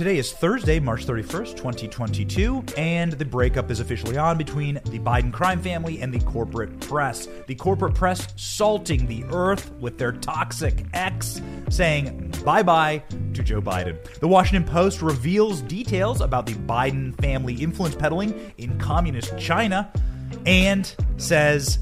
[0.00, 5.30] Today is Thursday, March 31st, 2022, and the breakup is officially on between the Biden
[5.30, 7.28] crime family and the corporate press.
[7.48, 13.02] The corporate press salting the earth with their toxic X, saying bye bye
[13.34, 14.02] to Joe Biden.
[14.20, 19.92] The Washington Post reveals details about the Biden family influence peddling in communist China
[20.46, 21.78] and says,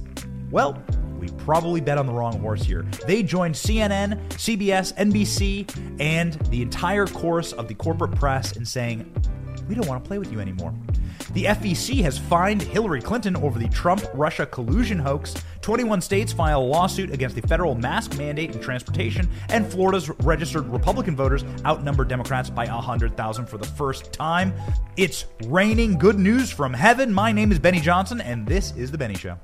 [0.51, 0.83] well,
[1.19, 2.83] we probably bet on the wrong horse here.
[3.07, 9.13] They joined CNN, CBS, NBC, and the entire course of the corporate press in saying,
[9.69, 10.75] we don't want to play with you anymore.
[11.33, 15.35] The FEC has fined Hillary Clinton over the Trump Russia collusion hoax.
[15.61, 20.67] 21 states file a lawsuit against the federal mask mandate in transportation, and Florida's registered
[20.69, 24.55] Republican voters outnumber Democrats by 100,000 for the first time.
[24.97, 27.13] It's raining good news from heaven.
[27.13, 29.37] My name is Benny Johnson, and this is The Benny Show.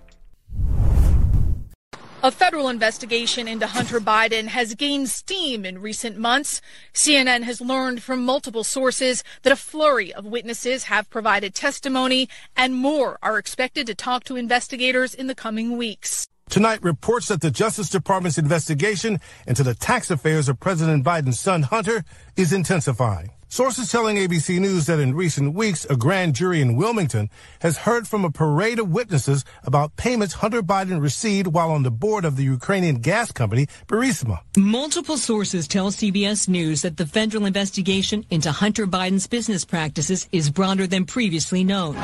[2.25, 6.63] A federal investigation into Hunter Biden has gained steam in recent months.
[6.95, 12.77] CNN has learned from multiple sources that a flurry of witnesses have provided testimony and
[12.77, 16.27] more are expected to talk to investigators in the coming weeks.
[16.49, 21.65] Tonight reports that the Justice Department's investigation into the tax affairs of President Biden's son
[21.65, 22.05] Hunter
[22.39, 23.33] is intensifying.
[23.49, 28.09] Sources telling ABC News that in recent weeks, a grand jury in Wilmington has heard
[28.09, 32.37] from a parade of witnesses about payments Hunter Biden received while on the board of
[32.37, 34.41] the Ukrainian gas company, Burisma.
[34.57, 40.51] Multiple sources tell CBS News that the federal investigation into Hunter Biden's business practices is
[40.51, 41.95] broader than previously known.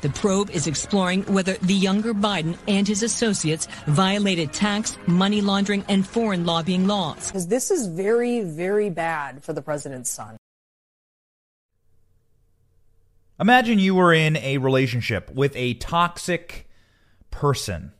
[0.00, 5.84] The probe is exploring whether the younger Biden and his associates violated tax, money laundering,
[5.88, 7.26] and foreign lobbying laws.
[7.26, 10.37] Because this is very, very bad for the president's son.
[13.40, 16.68] Imagine you were in a relationship with a toxic
[17.30, 17.92] person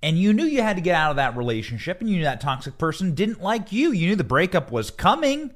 [0.00, 2.40] and you knew you had to get out of that relationship and you knew that
[2.40, 3.90] toxic person didn't like you.
[3.90, 5.52] You knew the breakup was coming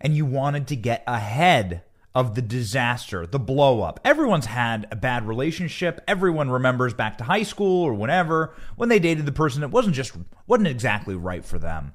[0.00, 1.82] and you wanted to get ahead
[2.14, 4.00] of the disaster, the blow up.
[4.02, 6.00] Everyone's had a bad relationship.
[6.08, 9.94] Everyone remembers back to high school or whenever when they dated the person that wasn't
[9.94, 10.16] just
[10.46, 11.92] wasn't exactly right for them.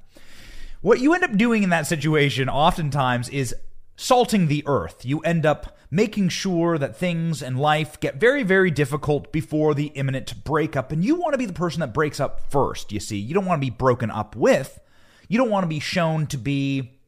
[0.80, 3.52] What you end up doing in that situation oftentimes is
[3.96, 5.04] salting the earth.
[5.04, 9.86] You end up making sure that things in life get very, very difficult before the
[9.88, 10.90] imminent breakup.
[10.90, 13.18] And you want to be the person that breaks up first, you see.
[13.18, 14.80] You don't want to be broken up with.
[15.28, 16.98] You don't want to be shown to be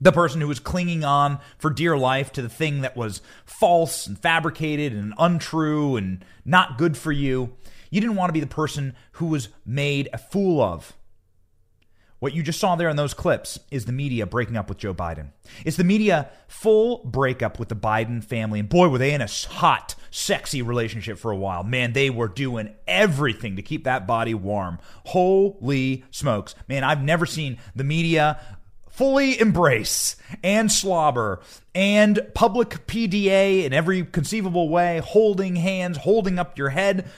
[0.00, 4.06] the person who was clinging on for dear life to the thing that was false
[4.06, 7.54] and fabricated and untrue and not good for you.
[7.90, 10.94] You didn't want to be the person who was made a fool of
[12.26, 14.92] what you just saw there in those clips is the media breaking up with Joe
[14.92, 15.28] Biden.
[15.64, 18.58] It's the media full breakup with the Biden family.
[18.58, 21.62] And boy, were they in a hot, sexy relationship for a while.
[21.62, 24.80] Man, they were doing everything to keep that body warm.
[25.04, 26.56] Holy smokes.
[26.66, 28.40] Man, I've never seen the media
[28.90, 31.38] fully embrace and slobber
[31.76, 37.08] and public PDA in every conceivable way, holding hands, holding up your head,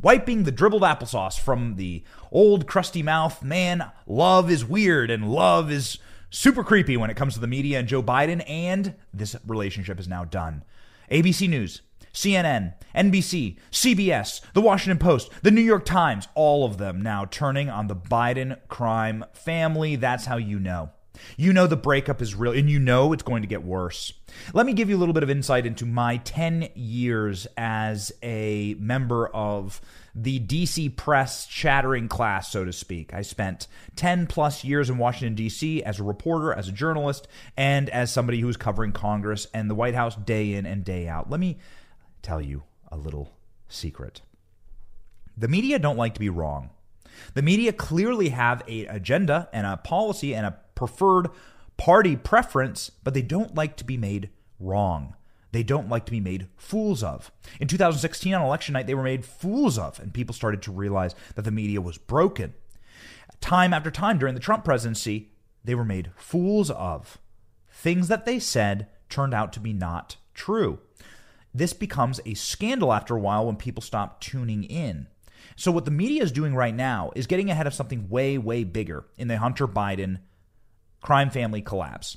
[0.00, 2.02] wiping the dribbled applesauce from the
[2.34, 3.42] old crusty mouth.
[3.42, 7.78] Man, love is weird and love is super creepy when it comes to the media
[7.78, 10.64] and Joe Biden, and this relationship is now done.
[11.10, 11.80] ABC News,
[12.12, 17.70] CNN, NBC, CBS, The Washington Post, The New York Times, all of them now turning
[17.70, 19.96] on the Biden crime family.
[19.96, 20.90] That's how you know.
[21.36, 24.12] You know the breakup is real, and you know it's going to get worse.
[24.52, 28.74] Let me give you a little bit of insight into my 10 years as a
[28.78, 29.80] member of
[30.14, 33.12] the DC press chattering class, so to speak.
[33.12, 33.66] I spent
[33.96, 35.82] 10 plus years in Washington, D.C.
[35.82, 37.26] as a reporter, as a journalist,
[37.56, 41.08] and as somebody who was covering Congress and the White House day in and day
[41.08, 41.30] out.
[41.30, 41.58] Let me
[42.22, 43.32] tell you a little
[43.68, 44.22] secret.
[45.36, 46.70] The media don't like to be wrong.
[47.34, 51.28] The media clearly have a agenda and a policy and a preferred
[51.76, 55.14] party preference, but they don't like to be made wrong.
[55.54, 57.30] They don't like to be made fools of.
[57.60, 61.14] In 2016, on election night, they were made fools of, and people started to realize
[61.36, 62.54] that the media was broken.
[63.40, 65.30] Time after time during the Trump presidency,
[65.62, 67.18] they were made fools of.
[67.70, 70.80] Things that they said turned out to be not true.
[71.54, 75.06] This becomes a scandal after a while when people stop tuning in.
[75.54, 78.64] So, what the media is doing right now is getting ahead of something way, way
[78.64, 80.18] bigger in the Hunter Biden
[81.00, 82.16] crime family collapse.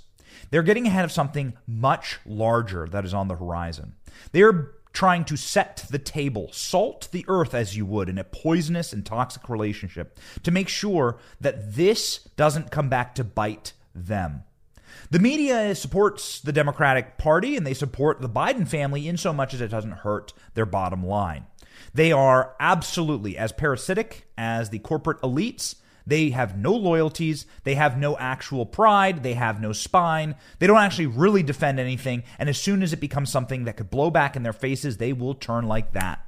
[0.49, 3.95] They're getting ahead of something much larger that is on the horizon.
[4.31, 8.93] They're trying to set the table, salt the earth as you would in a poisonous
[8.93, 14.43] and toxic relationship to make sure that this doesn't come back to bite them.
[15.11, 19.53] The media supports the Democratic Party and they support the Biden family in so much
[19.53, 21.45] as it doesn't hurt their bottom line.
[21.93, 25.75] They are absolutely as parasitic as the corporate elites
[26.07, 27.45] They have no loyalties.
[27.65, 29.23] They have no actual pride.
[29.23, 30.35] They have no spine.
[30.57, 32.23] They don't actually really defend anything.
[32.39, 35.11] And as soon as it becomes something that could blow back in their faces, they
[35.11, 36.25] will turn like that.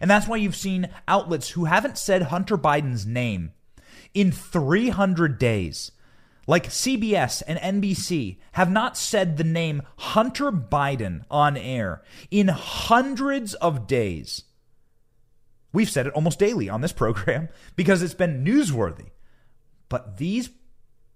[0.00, 3.52] And that's why you've seen outlets who haven't said Hunter Biden's name
[4.14, 5.92] in 300 days,
[6.46, 13.52] like CBS and NBC, have not said the name Hunter Biden on air in hundreds
[13.54, 14.44] of days.
[15.74, 19.10] We've said it almost daily on this program because it's been newsworthy.
[19.88, 20.50] But these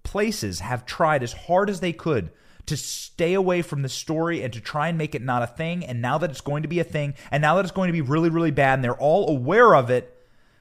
[0.02, 2.30] places have tried as hard as they could
[2.66, 5.84] to stay away from the story and to try and make it not a thing.
[5.84, 7.92] And now that it's going to be a thing, and now that it's going to
[7.92, 10.16] be really, really bad, and they're all aware of it,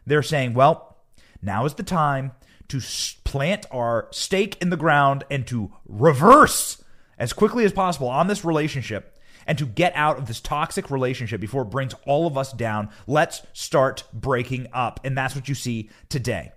[0.05, 0.97] they're saying, well,
[1.41, 2.31] now is the time
[2.69, 2.81] to
[3.23, 6.83] plant our stake in the ground and to reverse
[7.17, 11.41] as quickly as possible on this relationship and to get out of this toxic relationship
[11.41, 12.89] before it brings all of us down.
[13.07, 14.99] Let's start breaking up.
[15.03, 16.51] And that's what you see today.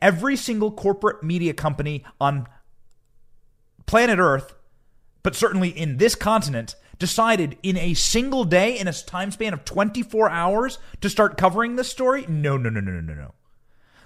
[0.00, 2.46] Every single corporate media company on
[3.86, 4.54] planet Earth,
[5.22, 9.64] but certainly in this continent, decided in a single day, in a time span of
[9.64, 12.24] 24 hours, to start covering this story?
[12.28, 13.34] No, no, no, no, no, no.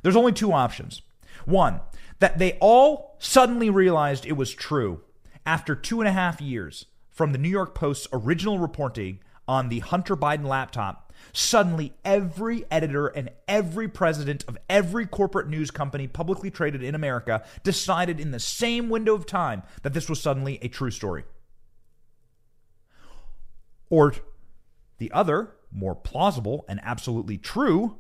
[0.03, 1.03] There's only two options.
[1.45, 1.81] One,
[2.19, 5.03] that they all suddenly realized it was true
[5.47, 9.81] after two and a half years from the New York Post's original reporting on the
[9.81, 16.51] Hunter Biden laptop, suddenly every editor and every president of every corporate news company publicly
[16.51, 20.69] traded in America decided in the same window of time that this was suddenly a
[20.69, 21.25] true story.
[23.91, 24.15] Or
[24.99, 27.97] the other, more plausible and absolutely true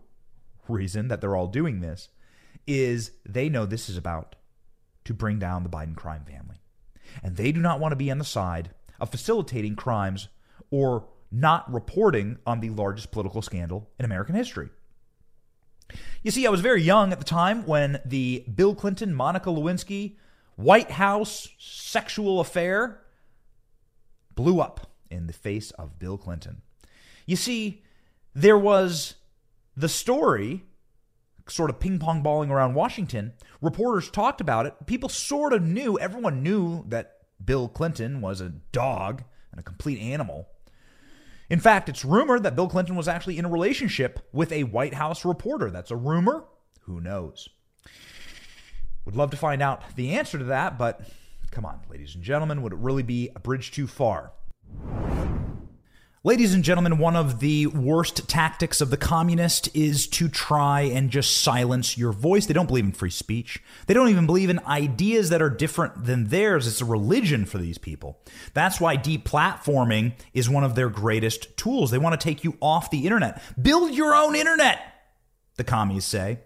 [0.69, 2.11] reason that they're all doing this
[2.67, 4.37] is they know this is about
[5.05, 6.61] to bring down the Biden crime family.
[7.23, 10.29] And they do not want to be on the side of facilitating crimes
[10.71, 14.71] or not reporting on the largest political scandal in American history.
[16.23, 20.17] You see, I was very young at the time when the Bill Clinton, Monica Lewinsky
[20.57, 23.01] White House sexual affair
[24.35, 26.63] blew up in the face of Bill Clinton.
[27.27, 27.83] You see,
[28.35, 29.15] there was
[29.77, 30.65] the story
[31.49, 33.33] sort of ping pong balling around Washington.
[33.63, 34.75] Reporters talked about it.
[34.87, 40.01] People sort of knew, everyone knew that Bill Clinton was a dog and a complete
[40.01, 40.49] animal.
[41.51, 44.95] In fact, it's rumored that Bill Clinton was actually in a relationship with a White
[44.95, 45.71] House reporter.
[45.71, 46.45] That's a rumor.
[46.83, 47.49] Who knows?
[49.07, 51.01] Would love to find out the answer to that, but
[51.51, 54.33] come on, ladies and gentlemen, would it really be a bridge too far?
[56.25, 61.11] Ladies and gentlemen, one of the worst tactics of the communist is to try and
[61.11, 62.47] just silence your voice.
[62.47, 63.63] They don't believe in free speech.
[63.87, 66.67] They don't even believe in ideas that are different than theirs.
[66.67, 68.19] It's a religion for these people.
[68.53, 71.93] That's why deplatforming is one of their greatest tools.
[71.93, 73.41] They want to take you off the internet.
[73.63, 74.81] Build your own internet,
[75.55, 76.41] the commies say.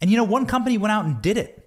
[0.00, 1.61] And you know, one company went out and did it.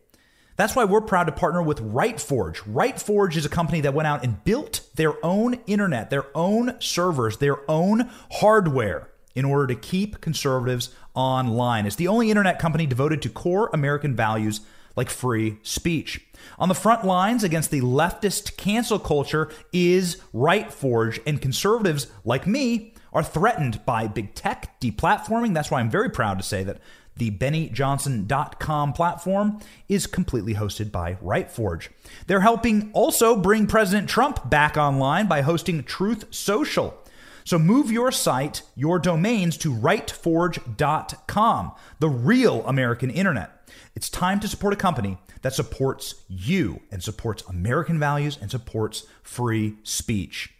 [0.58, 2.58] That's why we're proud to partner with RightForge.
[2.74, 7.38] RightForge is a company that went out and built their own internet, their own servers,
[7.38, 11.86] their own hardware in order to keep conservatives online.
[11.86, 14.62] It's the only internet company devoted to core American values
[14.96, 16.26] like free speech.
[16.58, 22.94] On the front lines against the leftist cancel culture is RightForge, and conservatives like me
[23.12, 25.54] are threatened by big tech deplatforming.
[25.54, 26.80] That's why I'm very proud to say that
[27.18, 31.90] the BennyJohnson.com platform is completely hosted by RightForge.
[32.28, 36.98] They're helping also bring President Trump back online by hosting Truth Social.
[37.46, 43.52] So move your site, your domains to rightforge.com, the real American internet.
[43.96, 49.06] It's time to support a company that supports you and supports American values and supports
[49.22, 50.54] free speech.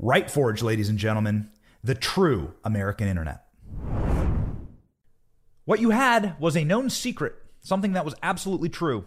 [0.00, 1.50] RightForge, ladies and gentlemen,
[1.82, 3.47] the true American internet.
[5.68, 9.04] What you had was a known secret, something that was absolutely true,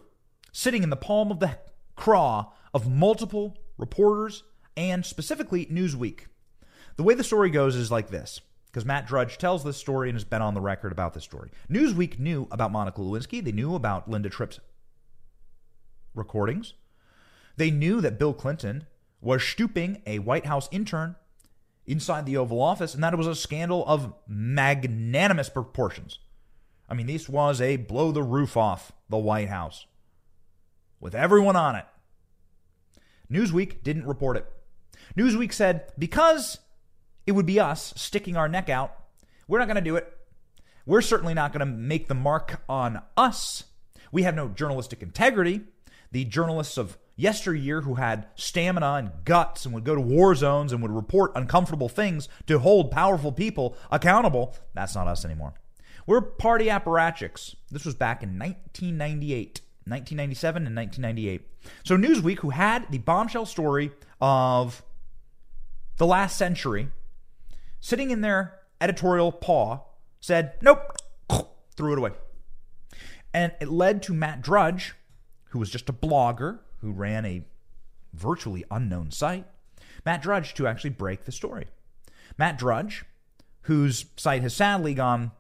[0.52, 1.58] sitting in the palm of the
[1.96, 4.44] craw of multiple reporters
[4.78, 6.28] and specifically Newsweek.
[6.98, 10.16] The way the story goes is like this because Matt Drudge tells this story and
[10.16, 11.50] has been on the record about this story.
[11.68, 14.60] Newsweek knew about Monica Lewinsky, they knew about Linda Tripp's
[16.14, 16.76] recordings.
[17.58, 18.86] They knew that Bill Clinton
[19.20, 21.16] was stooping a White House intern
[21.88, 26.20] inside the Oval Office, and that it was a scandal of magnanimous proportions.
[26.92, 29.86] I mean, this was a blow the roof off the White House
[31.00, 31.86] with everyone on it.
[33.32, 34.46] Newsweek didn't report it.
[35.18, 36.60] Newsweek said, because
[37.26, 38.94] it would be us sticking our neck out,
[39.48, 40.18] we're not going to do it.
[40.86, 43.64] We're certainly not going to make the mark on us.
[44.12, 45.62] We have no journalistic integrity.
[46.12, 50.74] The journalists of yesteryear who had stamina and guts and would go to war zones
[50.74, 55.54] and would report uncomfortable things to hold powerful people accountable, that's not us anymore.
[56.06, 57.56] We're party apparatchiks.
[57.70, 61.48] This was back in 1998, 1997, and 1998.
[61.84, 64.84] So Newsweek, who had the bombshell story of
[65.98, 66.90] the last century,
[67.80, 69.82] sitting in their editorial paw,
[70.20, 70.80] said, nope,
[71.76, 72.12] threw it away.
[73.34, 74.96] And it led to Matt Drudge,
[75.50, 77.44] who was just a blogger who ran a
[78.14, 79.46] virtually unknown site,
[80.06, 81.68] Matt Drudge to actually break the story.
[82.38, 83.06] Matt Drudge,
[83.64, 85.32] whose site has sadly gone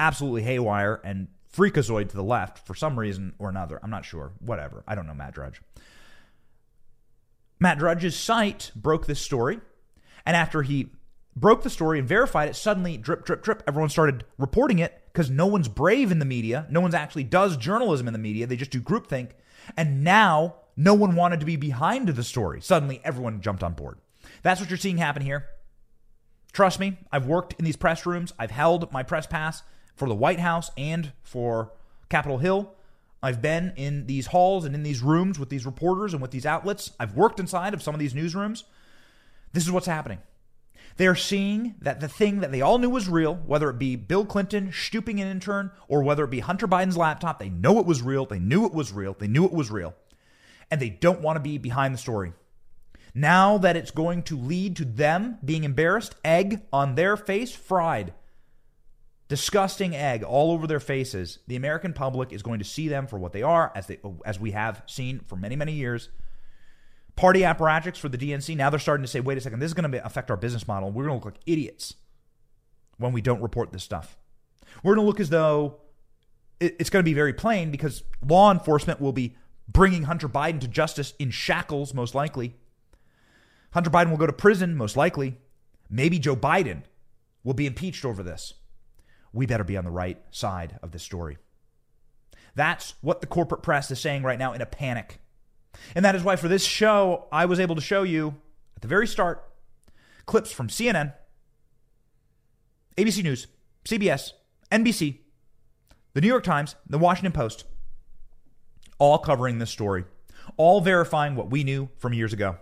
[0.00, 3.78] absolutely haywire and freakazoid to the left for some reason or another.
[3.82, 4.32] I'm not sure.
[4.40, 4.82] Whatever.
[4.88, 5.60] I don't know Matt Drudge.
[7.60, 9.60] Matt Drudge's site broke this story.
[10.24, 10.90] And after he
[11.36, 15.30] broke the story and verified it, suddenly, drip, drip, drip, everyone started reporting it because
[15.30, 16.66] no one's brave in the media.
[16.70, 18.46] No one's actually does journalism in the media.
[18.46, 19.30] They just do groupthink.
[19.76, 22.62] And now no one wanted to be behind the story.
[22.62, 23.98] Suddenly, everyone jumped on board.
[24.42, 25.46] That's what you're seeing happen here.
[26.52, 28.32] Trust me, I've worked in these press rooms.
[28.38, 29.62] I've held my press pass
[29.94, 31.72] for the White House and for
[32.08, 32.74] Capitol Hill.
[33.22, 36.46] I've been in these halls and in these rooms with these reporters and with these
[36.46, 36.92] outlets.
[36.98, 38.64] I've worked inside of some of these newsrooms.
[39.52, 40.18] This is what's happening.
[40.96, 43.96] They are seeing that the thing that they all knew was real, whether it be
[43.96, 47.86] Bill Clinton stooping an intern or whether it be Hunter Biden's laptop, they know it
[47.86, 48.26] was real.
[48.26, 49.14] They knew it was real.
[49.18, 49.94] They knew it was real.
[50.70, 52.32] And they don't want to be behind the story.
[53.14, 58.14] Now that it's going to lead to them being embarrassed, egg on their face, fried.
[59.30, 61.38] Disgusting egg all over their faces.
[61.46, 64.40] The American public is going to see them for what they are, as they as
[64.40, 66.08] we have seen for many, many years.
[67.14, 68.56] Party apparatchiks for the DNC.
[68.56, 70.66] Now they're starting to say, wait a second, this is going to affect our business
[70.66, 70.90] model.
[70.90, 71.94] We're going to look like idiots
[72.98, 74.18] when we don't report this stuff.
[74.82, 75.76] We're going to look as though
[76.58, 79.36] it's going to be very plain because law enforcement will be
[79.68, 82.56] bringing Hunter Biden to justice in shackles, most likely.
[83.74, 85.38] Hunter Biden will go to prison, most likely.
[85.88, 86.82] Maybe Joe Biden
[87.44, 88.54] will be impeached over this.
[89.32, 91.38] We better be on the right side of this story.
[92.54, 95.20] That's what the corporate press is saying right now in a panic.
[95.94, 98.34] And that is why for this show, I was able to show you
[98.76, 99.44] at the very start
[100.26, 101.12] clips from CNN,
[102.96, 103.46] ABC News,
[103.84, 104.32] CBS,
[104.70, 105.18] NBC,
[106.12, 107.64] the New York Times, the Washington Post,
[108.98, 110.04] all covering this story,
[110.56, 112.56] all verifying what we knew from years ago.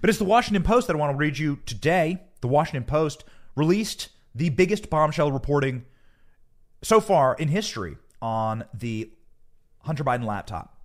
[0.00, 2.20] But it's the Washington Post that I want to read you today.
[2.40, 3.24] The Washington Post
[3.56, 5.84] released the biggest bombshell reporting
[6.82, 9.10] so far in history on the
[9.80, 10.76] Hunter Biden laptop.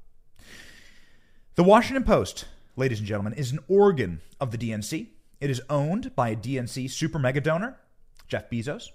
[1.55, 5.07] The Washington Post, ladies and gentlemen, is an organ of the DNC.
[5.39, 7.77] It is owned by a DNC super mega donor,
[8.27, 8.89] Jeff Bezos.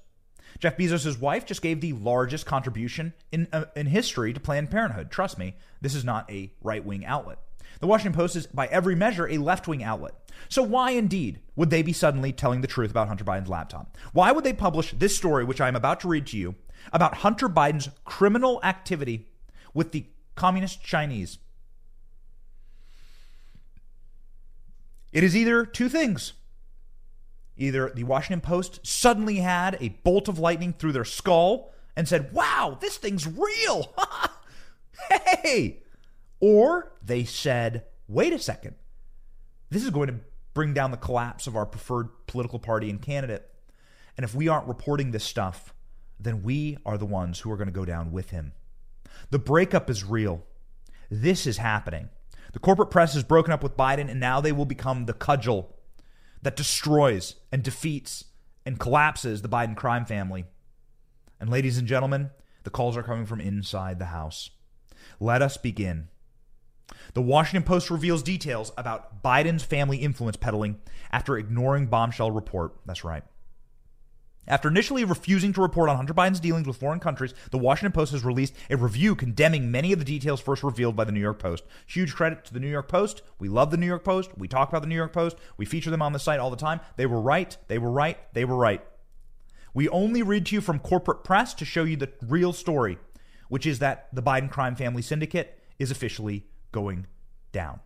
[0.58, 5.10] Jeff Bezos' wife just gave the largest contribution in, uh, in history to Planned Parenthood.
[5.10, 7.38] Trust me, this is not a right wing outlet.
[7.78, 10.12] The Washington Post is, by every measure, a left wing outlet.
[10.48, 13.96] So, why indeed would they be suddenly telling the truth about Hunter Biden's laptop?
[14.12, 16.56] Why would they publish this story, which I am about to read to you,
[16.92, 19.28] about Hunter Biden's criminal activity
[19.74, 21.38] with the communist Chinese?
[25.12, 26.34] It is either two things.
[27.56, 32.32] Either the Washington Post suddenly had a bolt of lightning through their skull and said,
[32.32, 33.94] Wow, this thing's real.
[35.42, 35.82] hey,
[36.40, 38.74] or they said, wait a second,
[39.68, 40.20] this is going to
[40.54, 43.46] bring down the collapse of our preferred political party and candidate.
[44.16, 45.72] And if we aren't reporting this stuff,
[46.22, 48.52] then we are the ones who are going to go down with him.
[49.30, 50.44] The breakup is real.
[51.10, 52.08] This is happening.
[52.52, 55.76] The corporate press has broken up with Biden, and now they will become the cudgel
[56.42, 58.24] that destroys and defeats
[58.66, 60.44] and collapses the Biden crime family.
[61.38, 62.30] And, ladies and gentlemen,
[62.64, 64.50] the calls are coming from inside the House.
[65.18, 66.08] Let us begin.
[67.14, 70.80] The Washington Post reveals details about Biden's family influence peddling
[71.12, 72.74] after ignoring bombshell report.
[72.84, 73.22] That's right.
[74.50, 78.10] After initially refusing to report on Hunter Biden's dealings with foreign countries, the Washington Post
[78.10, 81.38] has released a review condemning many of the details first revealed by the New York
[81.38, 81.62] Post.
[81.86, 83.22] Huge credit to the New York Post.
[83.38, 84.36] We love the New York Post.
[84.36, 85.36] We talk about the New York Post.
[85.56, 86.80] We feature them on the site all the time.
[86.96, 87.56] They were right.
[87.68, 88.18] They were right.
[88.34, 88.84] They were right.
[89.72, 92.98] We only read to you from corporate press to show you the real story,
[93.48, 97.06] which is that the Biden crime family syndicate is officially going
[97.52, 97.78] down.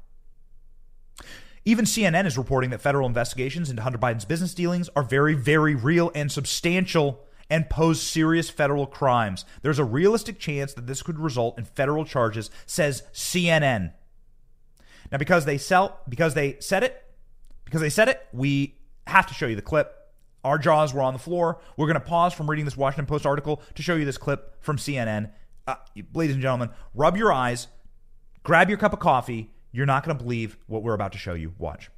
[1.64, 5.74] Even CNN is reporting that federal investigations into Hunter Biden's business dealings are very, very
[5.74, 9.44] real and substantial and pose serious federal crimes.
[9.62, 13.92] There's a realistic chance that this could result in federal charges, says CNN.
[15.10, 17.02] Now, because they sell, because they said it,
[17.64, 19.94] because they said it, we have to show you the clip.
[20.42, 21.60] Our jaws were on the floor.
[21.76, 24.62] We're going to pause from reading this Washington Post article to show you this clip
[24.62, 25.30] from CNN.
[25.66, 25.76] Uh,
[26.12, 27.68] ladies and gentlemen, rub your eyes,
[28.42, 29.50] grab your cup of coffee.
[29.74, 31.52] You're not going to believe what we're about to show you.
[31.58, 31.90] Watch.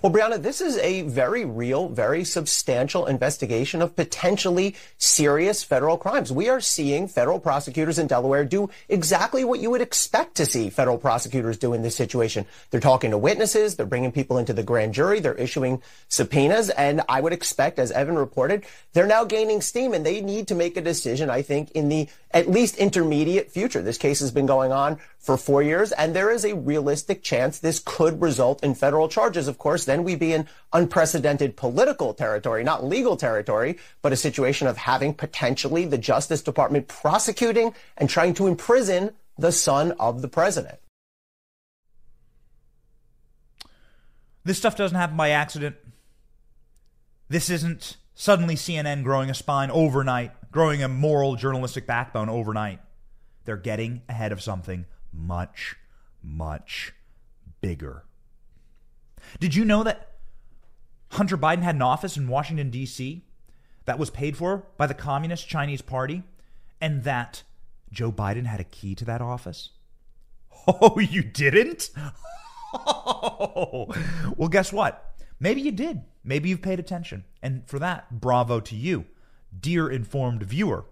[0.00, 6.32] Well, Brianna, this is a very real, very substantial investigation of potentially serious federal crimes.
[6.32, 10.70] We are seeing federal prosecutors in Delaware do exactly what you would expect to see
[10.70, 12.46] federal prosecutors do in this situation.
[12.70, 17.02] They're talking to witnesses, they're bringing people into the grand jury, they're issuing subpoenas, and
[17.08, 18.64] I would expect, as Evan reported,
[18.94, 22.08] they're now gaining steam and they need to make a decision, I think, in the
[22.32, 23.82] at least intermediate future.
[23.82, 27.60] This case has been going on for four years, and there is a realistic chance
[27.60, 29.46] this could result in federal charges.
[29.46, 34.66] Of course, then we'd be in unprecedented political territory, not legal territory, but a situation
[34.66, 40.28] of having potentially the Justice Department prosecuting and trying to imprison the son of the
[40.28, 40.80] president.
[44.44, 45.76] This stuff doesn't happen by accident.
[47.28, 52.80] This isn't suddenly CNN growing a spine overnight, growing a moral journalistic backbone overnight.
[53.44, 55.76] They're getting ahead of something much,
[56.22, 56.92] much
[57.60, 58.04] bigger.
[59.40, 60.12] Did you know that
[61.12, 63.24] Hunter Biden had an office in Washington, D.C.
[63.84, 66.22] that was paid for by the Communist Chinese Party
[66.80, 67.42] and that
[67.90, 69.70] Joe Biden had a key to that office?
[70.68, 71.90] Oh, you didn't?
[74.36, 75.14] Well, guess what?
[75.38, 76.02] Maybe you did.
[76.24, 77.24] Maybe you've paid attention.
[77.42, 79.06] And for that, bravo to you,
[79.58, 80.86] dear informed viewer.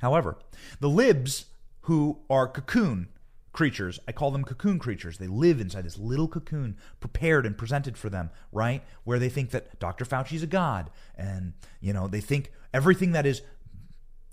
[0.00, 0.38] However,
[0.80, 1.46] the libs
[1.82, 3.08] who are cocoon
[3.52, 3.98] creatures.
[4.06, 5.18] I call them cocoon creatures.
[5.18, 8.82] They live inside this little cocoon prepared and presented for them, right?
[9.04, 10.04] Where they think that Dr.
[10.04, 13.42] Fauci's a god and, you know, they think everything that is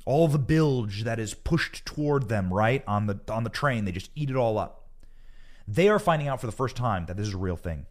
[0.06, 2.84] all the bilge that is pushed toward them, right?
[2.88, 4.88] On the on the train, they just eat it all up.
[5.68, 7.86] They are finding out for the first time that this is a real thing.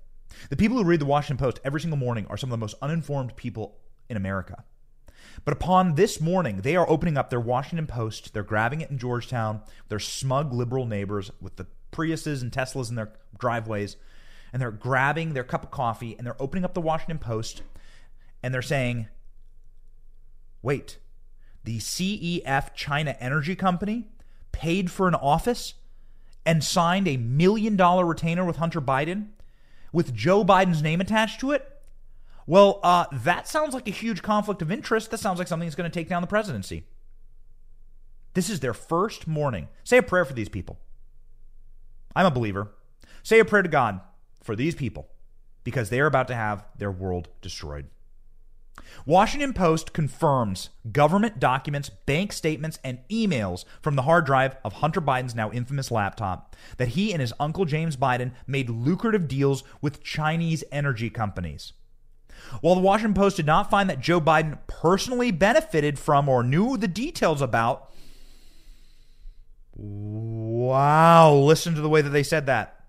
[0.49, 2.77] The people who read the Washington Post every single morning are some of the most
[2.81, 3.77] uninformed people
[4.09, 4.65] in America.
[5.45, 8.33] But upon this morning, they are opening up their Washington Post.
[8.33, 9.63] They're grabbing it in Georgetown.
[9.89, 13.97] Their smug liberal neighbors with the Priuses and Teslas in their driveways.
[14.53, 17.63] And they're grabbing their cup of coffee and they're opening up the Washington Post
[18.43, 19.09] and they're saying,
[20.63, 20.99] wait,
[21.65, 24.09] the CEF China Energy Company
[24.53, 25.75] paid for an office
[26.45, 29.29] and signed a million dollar retainer with Hunter Biden
[29.93, 31.76] with Joe Biden's name attached to it?
[32.47, 35.11] Well, uh, that sounds like a huge conflict of interest.
[35.11, 36.85] That sounds like something that's going to take down the presidency.
[38.35, 39.69] This is their first morning.
[39.83, 40.79] Say a prayer for these people.
[42.15, 42.73] I'm a believer.
[43.23, 44.01] Say a prayer to God
[44.43, 45.09] for these people
[45.65, 47.87] because they are about to have their world destroyed.
[49.05, 55.01] Washington Post confirms government documents, bank statements, and emails from the hard drive of Hunter
[55.01, 60.03] Biden's now infamous laptop that he and his uncle James Biden made lucrative deals with
[60.03, 61.73] Chinese energy companies.
[62.61, 66.77] While the Washington Post did not find that Joe Biden personally benefited from or knew
[66.77, 67.91] the details about,
[69.75, 72.85] wow, listen to the way that they said that.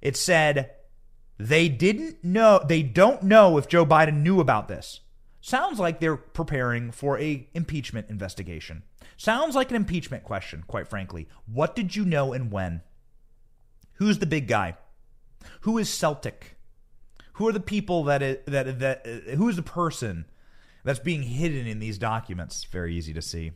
[0.00, 0.70] It said
[1.38, 5.00] they didn't know, they don't know if Joe Biden knew about this.
[5.40, 8.82] Sounds like they're preparing for a impeachment investigation.
[9.16, 11.28] Sounds like an impeachment question, quite frankly.
[11.46, 12.82] What did you know and when?
[13.94, 14.76] Who's the big guy?
[15.62, 16.56] Who is Celtic?
[17.40, 20.26] Who are the people that it, that that uh, who is the person
[20.84, 22.64] that's being hidden in these documents?
[22.64, 23.52] Very easy to see.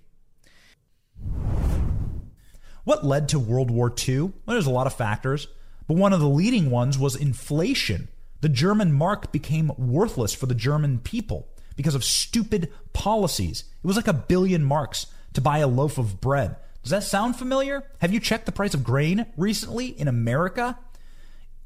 [2.84, 4.20] What led to World War II?
[4.20, 5.48] Well, there's a lot of factors,
[5.86, 8.08] but one of the leading ones was inflation.
[8.40, 13.64] The German mark became worthless for the German people because of stupid policies.
[13.82, 16.56] It was like a billion marks to buy a loaf of bread.
[16.82, 17.84] Does that sound familiar?
[17.98, 20.78] Have you checked the price of grain recently in America?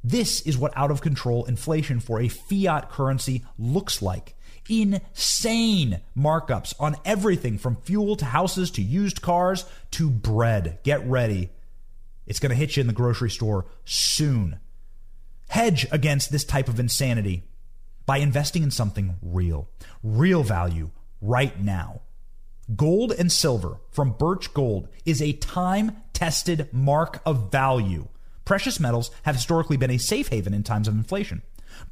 [0.03, 4.35] This is what out of control inflation for a fiat currency looks like.
[4.69, 10.79] Insane markups on everything from fuel to houses to used cars to bread.
[10.85, 11.51] Get ready.
[12.27, 14.61] It's going to hit you in the grocery store soon.
[15.49, 17.45] Hedge against this type of insanity
[18.05, 19.69] by investing in something real,
[20.03, 20.91] real value
[21.23, 22.03] right now.
[22.77, 28.09] Gold and silver from Birch Gold is a time tested mark of value.
[28.49, 31.43] Precious metals have historically been a safe haven in times of inflation.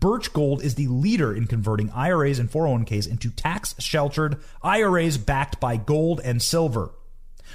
[0.01, 5.61] Birch Gold is the leader in converting IRAs and 401ks into tax sheltered IRAs backed
[5.61, 6.93] by gold and silver.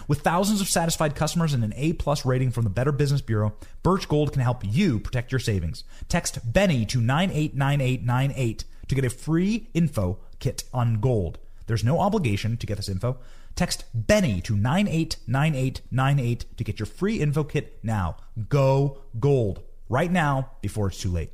[0.07, 3.55] With thousands of satisfied customers and an A plus rating from the Better Business Bureau,
[3.81, 5.83] Birch Gold can help you protect your savings.
[6.07, 11.39] Text Benny to 989898 to get a free info kit on gold.
[11.65, 13.17] There's no obligation to get this info.
[13.55, 18.17] Text Benny to 989898 to get your free info kit now.
[18.49, 21.31] Go gold right now before it's too late.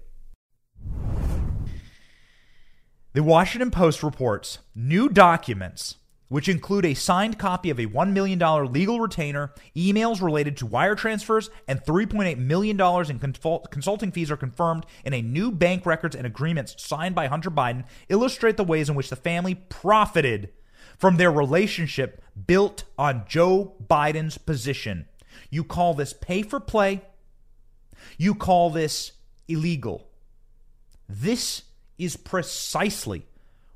[3.13, 5.95] The Washington Post reports new documents
[6.29, 8.39] which include a signed copy of a $1 million
[8.71, 14.37] legal retainer, emails related to wire transfers, and $3.8 million in consult- consulting fees are
[14.37, 18.89] confirmed in a new bank records and agreements signed by Hunter Biden, illustrate the ways
[18.89, 20.51] in which the family profited
[20.97, 25.07] from their relationship built on Joe Biden's position.
[25.49, 27.01] You call this pay for play,
[28.17, 29.13] you call this
[29.47, 30.07] illegal.
[31.07, 31.63] This
[31.97, 33.25] is precisely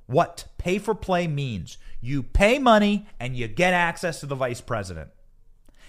[0.05, 1.77] what pay for play means.
[2.01, 5.09] You pay money and you get access to the vice president.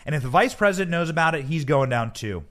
[0.05, 2.45] And if the vice president knows about it, he's going down too.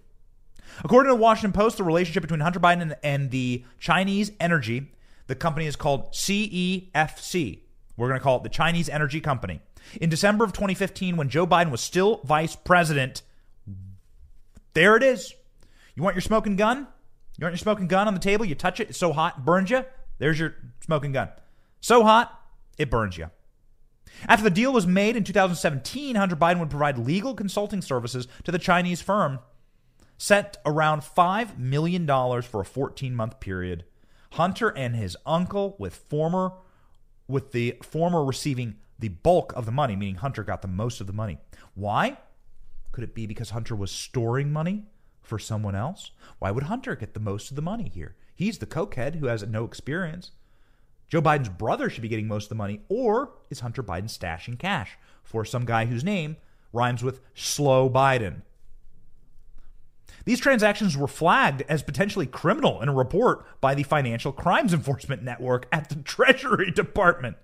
[0.83, 4.91] According to the Washington Post, the relationship between Hunter Biden and the Chinese Energy,
[5.27, 7.59] the company is called CEFC.
[7.97, 9.61] We're going to call it the Chinese Energy Company.
[9.99, 13.21] In December of 2015, when Joe Biden was still vice president,
[14.73, 15.33] there it is.
[15.95, 16.87] You want your smoking gun?
[17.37, 18.45] You want your smoking gun on the table?
[18.45, 19.85] You touch it, it's so hot, it burns you.
[20.19, 21.29] There's your smoking gun.
[21.79, 22.39] So hot,
[22.77, 23.29] it burns you.
[24.27, 28.51] After the deal was made in 2017, Hunter Biden would provide legal consulting services to
[28.51, 29.39] the Chinese firm,
[30.17, 32.05] set around $5 million
[32.41, 33.85] for a 14 month period.
[34.33, 36.53] Hunter and his uncle, with former
[37.31, 41.07] with the former receiving the bulk of the money, meaning Hunter got the most of
[41.07, 41.39] the money.
[41.73, 42.17] Why?
[42.91, 44.85] Could it be because Hunter was storing money
[45.21, 46.11] for someone else?
[46.39, 48.15] Why would Hunter get the most of the money here?
[48.35, 50.31] He's the cokehead who has no experience.
[51.07, 54.57] Joe Biden's brother should be getting most of the money, or is Hunter Biden stashing
[54.57, 56.37] cash for some guy whose name
[56.71, 58.43] rhymes with Slow Biden?
[60.25, 65.23] These transactions were flagged as potentially criminal in a report by the Financial Crimes Enforcement
[65.23, 67.37] Network at the Treasury Department.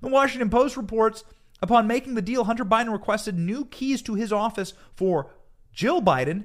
[0.00, 1.24] The Washington Post reports
[1.62, 5.30] upon making the deal, Hunter Biden requested new keys to his office for
[5.72, 6.44] Jill Biden,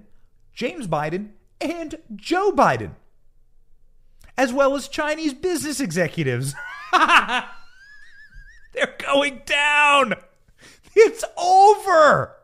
[0.53, 2.91] James Biden, and Joe Biden
[4.39, 6.55] as well as Chinese business executives.
[6.93, 7.43] They're
[8.97, 10.13] going down.
[10.95, 12.37] It's over.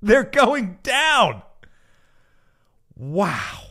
[0.00, 1.42] They're going down.
[3.02, 3.62] Wow.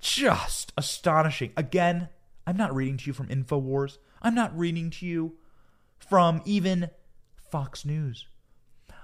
[0.00, 1.52] Just astonishing.
[1.56, 2.08] Again,
[2.44, 3.98] I'm not reading to you from InfoWars.
[4.20, 5.36] I'm not reading to you
[5.96, 6.90] from even
[7.48, 8.26] Fox News.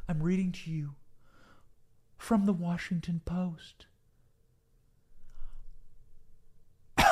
[0.09, 0.97] I'm reading to you
[2.19, 3.87] from the Washington Post.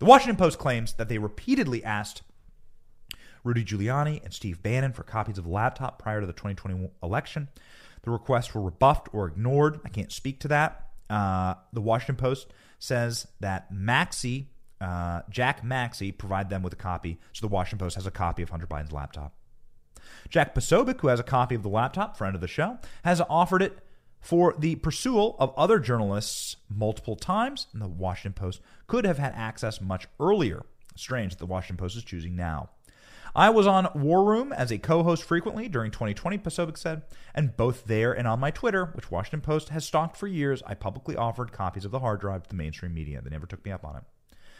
[0.00, 2.22] The Washington Post claims that they repeatedly asked
[3.44, 7.48] Rudy Giuliani and Steve Bannon for copies of the laptop prior to the 2020 election.
[8.02, 9.80] The requests were rebuffed or ignored.
[9.84, 10.88] I can't speak to that.
[11.08, 17.18] Uh, the Washington Post says that Maxey, uh, Jack Maxey, provided them with a copy,
[17.32, 19.34] so the Washington Post has a copy of Hunter Biden's laptop.
[20.28, 23.62] Jack Posobiec, who has a copy of the laptop, friend of the show, has offered
[23.62, 23.78] it
[24.20, 29.32] for the pursuit of other journalists multiple times, and the Washington Post could have had
[29.34, 30.62] access much earlier.
[30.96, 32.70] Strange that the Washington Post is choosing now.
[33.34, 37.02] I was on War Room as a co host frequently during 2020, Posobiec said,
[37.34, 40.74] and both there and on my Twitter, which Washington Post has stalked for years, I
[40.74, 43.22] publicly offered copies of the hard drive to the mainstream media.
[43.22, 44.02] They never took me up on it.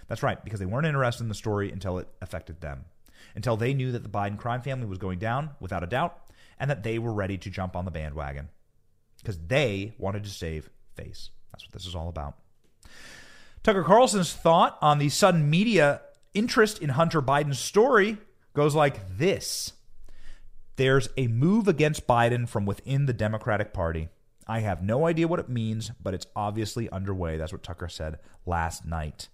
[0.09, 2.87] That's right, because they weren't interested in the story until it affected them,
[3.35, 6.19] until they knew that the Biden crime family was going down, without a doubt,
[6.59, 8.49] and that they were ready to jump on the bandwagon
[9.19, 11.31] because they wanted to save face.
[11.53, 12.39] That's what this is all about.
[13.63, 16.01] Tucker Carlson's thought on the sudden media
[16.35, 18.19] interest in Hunter Biden's story
[18.55, 19.73] goes like this
[20.77, 24.09] There's a move against Biden from within the Democratic Party.
[24.47, 27.37] I have no idea what it means, but it's obviously underway.
[27.37, 29.29] That's what Tucker said last night.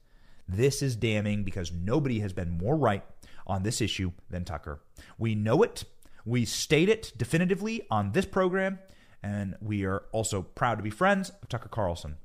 [0.46, 3.04] This is damning because nobody has been more right
[3.46, 4.80] on this issue than Tucker.
[5.18, 5.84] We know it.
[6.24, 8.78] We state it definitively on this program,
[9.22, 12.16] and we are also proud to be friends of Tucker Carlson.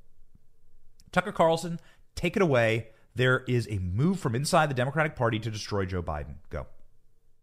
[1.12, 1.80] Tucker Carlson,
[2.16, 2.90] take it away.
[3.16, 6.36] There is a move from inside the Democratic Party to destroy Joe Biden.
[6.50, 6.68] Go.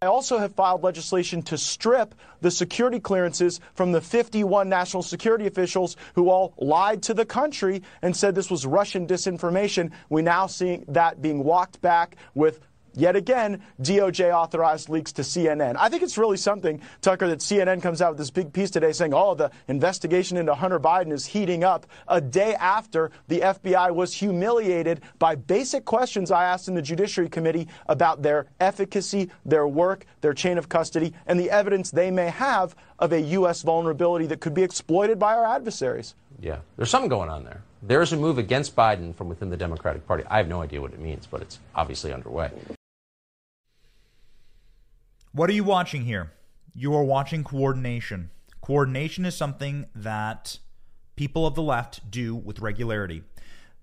[0.02, 5.46] I also have filed legislation to strip the security clearances from the 51 national security
[5.46, 9.90] officials who all lied to the country and said this was Russian disinformation.
[10.08, 12.60] We now see that being walked back with
[12.94, 15.76] Yet again, DOJ authorized leaks to CNN.
[15.78, 18.92] I think it's really something, Tucker, that CNN comes out with this big piece today
[18.92, 23.94] saying, oh, the investigation into Hunter Biden is heating up a day after the FBI
[23.94, 29.66] was humiliated by basic questions I asked in the Judiciary Committee about their efficacy, their
[29.66, 33.62] work, their chain of custody, and the evidence they may have of a U.S.
[33.62, 36.14] vulnerability that could be exploited by our adversaries.
[36.40, 37.62] Yeah, there's something going on there.
[37.82, 40.24] There's a move against Biden from within the Democratic Party.
[40.28, 42.50] I have no idea what it means, but it's obviously underway.
[45.32, 46.32] What are you watching here?
[46.74, 48.30] You are watching coordination.
[48.60, 50.58] Coordination is something that
[51.14, 53.22] people of the left do with regularity.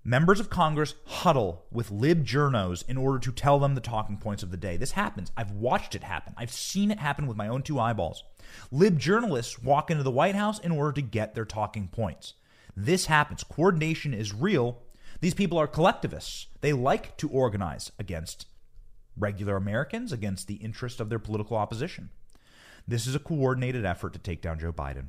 [0.04, 4.42] Members of Congress huddle with lib journos in order to tell them the talking points
[4.42, 4.76] of the day.
[4.76, 5.32] This happens.
[5.38, 6.34] I've watched it happen.
[6.36, 8.24] I've seen it happen with my own two eyeballs.
[8.70, 12.34] Lib journalists walk into the White House in order to get their talking points.
[12.76, 13.42] This happens.
[13.42, 14.82] Coordination is real.
[15.22, 16.48] These people are collectivists.
[16.60, 18.44] They like to organize against
[19.18, 22.10] regular Americans, against the interest of their political opposition.
[22.86, 25.08] This is a coordinated effort to take down Joe Biden.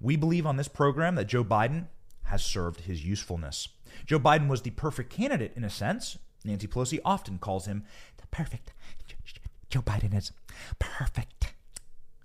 [0.00, 1.86] We believe on this program that Joe Biden
[2.24, 3.68] has served his usefulness.
[4.04, 6.18] Joe Biden was the perfect candidate in a sense.
[6.44, 7.84] Nancy Pelosi often calls him
[8.18, 8.72] the perfect.
[9.70, 10.32] Joe Biden is
[10.78, 11.54] perfect.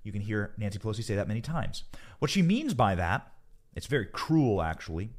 [0.04, 1.84] You can hear Nancy Pelosi say that many times.
[2.20, 3.32] What she means by that,
[3.76, 5.12] it's very cruel actually.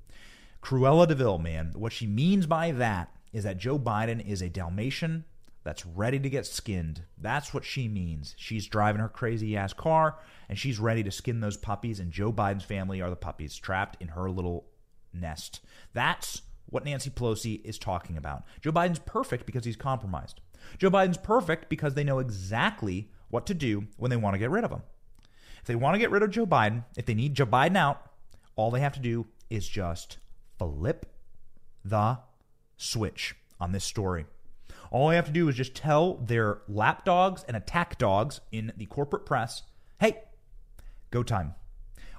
[0.62, 1.72] Cruella de Vil, man.
[1.74, 5.24] What she means by that is that Joe Biden is a Dalmatian
[5.64, 7.02] that's ready to get skinned.
[7.18, 8.34] That's what she means.
[8.36, 12.32] She's driving her crazy ass car and she's ready to skin those puppies, and Joe
[12.32, 14.66] Biden's family are the puppies trapped in her little
[15.12, 15.60] nest.
[15.94, 18.44] That's what Nancy Pelosi is talking about.
[18.60, 20.40] Joe Biden's perfect because he's compromised.
[20.78, 24.50] Joe Biden's perfect because they know exactly what to do when they want to get
[24.50, 24.82] rid of him.
[25.60, 28.10] If they want to get rid of Joe Biden, if they need Joe Biden out,
[28.56, 30.18] all they have to do is just
[30.58, 31.06] flip
[31.84, 32.18] the
[32.76, 34.26] switch on this story.
[34.92, 38.84] All I have to do is just tell their lapdogs and attack dogs in the
[38.86, 39.62] corporate press
[39.98, 40.18] hey,
[41.10, 41.54] go time.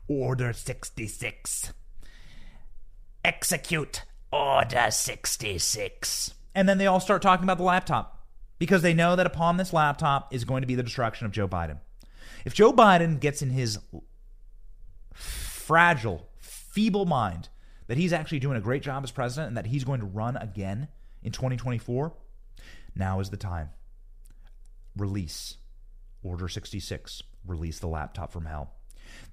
[0.08, 1.74] Order 66.
[3.24, 6.34] Execute Order 66.
[6.56, 8.26] And then they all start talking about the laptop
[8.58, 11.48] because they know that upon this laptop is going to be the destruction of Joe
[11.48, 11.80] Biden.
[12.46, 13.78] If Joe Biden gets in his
[15.14, 17.50] fragile, feeble mind
[17.88, 20.38] that he's actually doing a great job as president and that he's going to run
[20.38, 20.88] again
[21.22, 22.14] in 2024,
[22.96, 23.70] now is the time.
[24.96, 25.58] Release
[26.24, 27.24] Order 66.
[27.46, 28.74] Release the laptop from hell.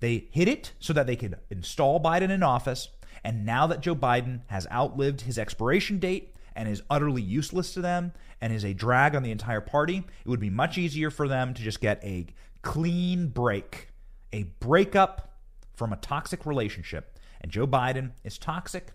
[0.01, 2.89] They hid it so that they could install Biden in office.
[3.23, 7.81] And now that Joe Biden has outlived his expiration date and is utterly useless to
[7.81, 11.29] them and is a drag on the entire party, it would be much easier for
[11.29, 12.27] them to just get a
[12.63, 13.89] clean break,
[14.33, 15.39] a breakup
[15.75, 17.19] from a toxic relationship.
[17.41, 18.89] And Joe Biden is toxic.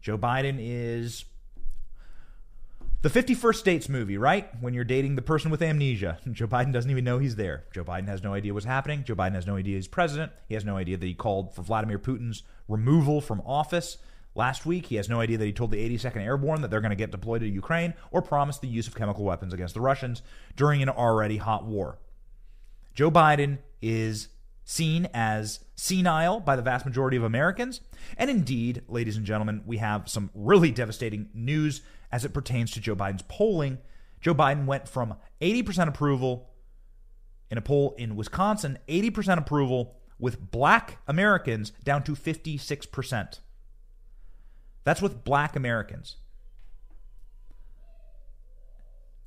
[0.00, 1.24] Joe Biden is
[3.02, 4.50] the 50 First Dates movie, right?
[4.60, 6.18] When you're dating the person with amnesia.
[6.32, 7.64] Joe Biden doesn't even know he's there.
[7.72, 9.04] Joe Biden has no idea what's happening.
[9.04, 10.32] Joe Biden has no idea he's president.
[10.48, 13.96] He has no idea that he called for Vladimir Putin's removal from office
[14.34, 14.86] last week.
[14.86, 17.10] He has no idea that he told the 82nd Airborne that they're going to get
[17.10, 20.22] deployed to Ukraine or promised the use of chemical weapons against the Russians
[20.56, 21.98] during an already hot war.
[22.94, 24.28] Joe Biden is
[24.64, 27.80] seen as senile by the vast majority of Americans.
[28.16, 31.80] And indeed, ladies and gentlemen, we have some really devastating news
[32.12, 33.78] as it pertains to Joe Biden's polling.
[34.20, 36.50] Joe Biden went from 80% approval
[37.50, 43.40] in a poll in Wisconsin, 80% approval with black Americans down to 56%.
[44.84, 46.16] That's with black Americans.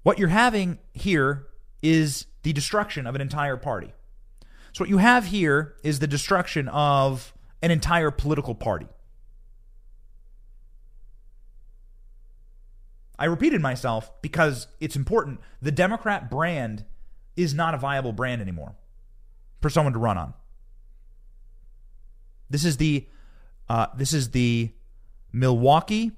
[0.03, 1.47] What you're having here
[1.81, 3.93] is the destruction of an entire party.
[4.73, 8.87] So, what you have here is the destruction of an entire political party.
[13.17, 15.39] I repeated myself because it's important.
[15.61, 16.85] The Democrat brand
[17.35, 18.75] is not a viable brand anymore
[19.61, 20.33] for someone to run on.
[22.49, 23.07] This is the
[23.69, 24.71] uh, this is the
[25.31, 26.11] Milwaukee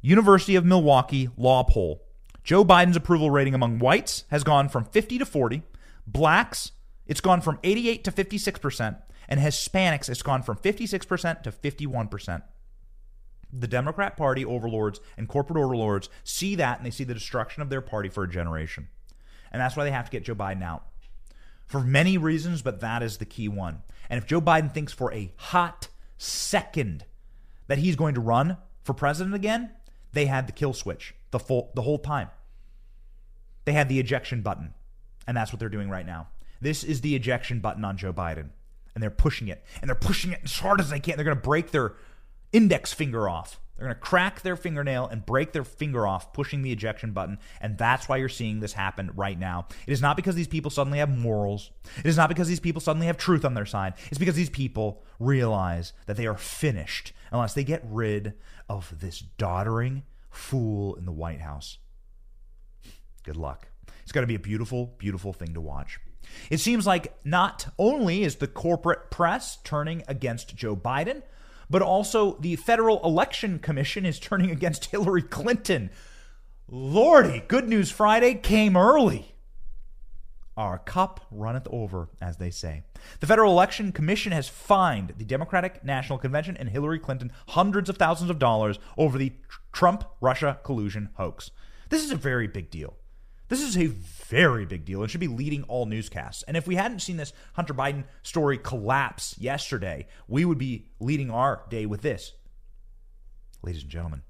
[0.00, 2.04] University of Milwaukee law poll.
[2.42, 5.62] Joe Biden's approval rating among whites has gone from 50 to 40,
[6.06, 6.72] blacks
[7.06, 8.96] it's gone from 88 to 56 percent,
[9.28, 12.44] and Hispanics it's gone from 56 percent to 51 percent
[13.52, 17.70] the Democrat Party overlords and corporate overlords see that and they see the destruction of
[17.70, 18.88] their party for a generation.
[19.50, 20.84] And that's why they have to get Joe Biden out.
[21.66, 23.82] For many reasons, but that is the key one.
[24.10, 27.04] And if Joe Biden thinks for a hot second
[27.66, 29.70] that he's going to run for president again,
[30.12, 32.28] they had the kill switch the full the whole time.
[33.64, 34.72] They had the ejection button.
[35.26, 36.28] And that's what they're doing right now.
[36.60, 38.48] This is the ejection button on Joe Biden.
[38.94, 39.62] And they're pushing it.
[39.80, 41.16] And they're pushing it as hard as they can.
[41.16, 41.94] They're going to break their
[42.52, 43.60] index finger off.
[43.76, 47.38] They're going to crack their fingernail and break their finger off, pushing the ejection button.
[47.60, 49.68] And that's why you're seeing this happen right now.
[49.86, 51.70] It is not because these people suddenly have morals.
[51.98, 53.94] It is not because these people suddenly have truth on their side.
[54.08, 58.34] It's because these people realize that they are finished unless they get rid
[58.68, 61.78] of this doddering fool in the White House.
[63.22, 63.68] Good luck.
[64.02, 66.00] It's going to be a beautiful, beautiful thing to watch.
[66.50, 71.22] It seems like not only is the corporate press turning against Joe Biden,
[71.70, 75.90] but also the Federal Election Commission is turning against Hillary Clinton.
[76.68, 79.34] Lordy, Good News Friday came early.
[80.56, 82.82] Our cup runneth over, as they say.
[83.20, 87.96] The Federal Election Commission has fined the Democratic National Convention and Hillary Clinton hundreds of
[87.96, 89.32] thousands of dollars over the
[89.72, 91.52] Trump Russia collusion hoax.
[91.90, 92.96] This is a very big deal.
[93.48, 96.42] This is a very big deal and should be leading all newscasts.
[96.44, 101.30] And if we hadn't seen this Hunter Biden story collapse yesterday, we would be leading
[101.30, 102.34] our day with this.
[103.62, 104.22] Ladies and gentlemen,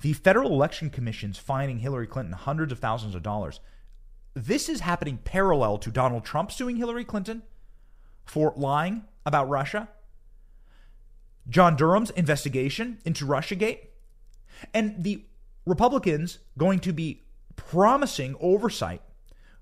[0.00, 3.60] the Federal Election Commission's fining Hillary Clinton hundreds of thousands of dollars
[4.34, 7.42] this is happening parallel to Donald Trump suing Hillary Clinton
[8.24, 9.88] for lying about Russia,
[11.48, 13.88] John Durham's investigation into Russiagate,
[14.72, 15.24] and the
[15.66, 17.21] Republicans going to be
[17.56, 19.02] promising oversight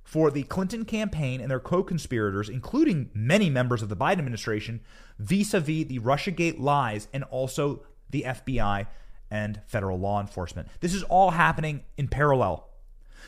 [0.03, 4.81] for the Clinton campaign and their co conspirators, including many members of the Biden administration,
[5.19, 8.87] vis a vis the Russiagate lies and also the FBI
[9.31, 10.69] and federal law enforcement.
[10.81, 12.69] This is all happening in parallel.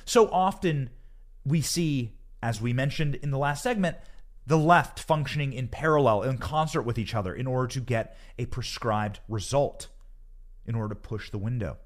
[0.05, 0.91] So often,
[1.45, 3.97] we see, as we mentioned in the last segment,
[4.47, 8.47] the left functioning in parallel, in concert with each other, in order to get a
[8.47, 9.89] prescribed result,
[10.67, 11.77] in order to push the window.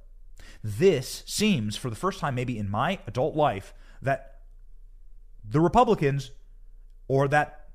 [0.62, 4.40] This seems, for the first time maybe in my adult life, that
[5.48, 6.30] the Republicans
[7.08, 7.68] or that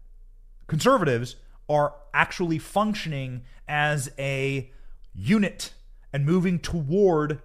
[0.68, 1.36] conservatives
[1.70, 4.72] are actually functioning as a
[5.14, 5.74] unit
[6.14, 7.42] and moving toward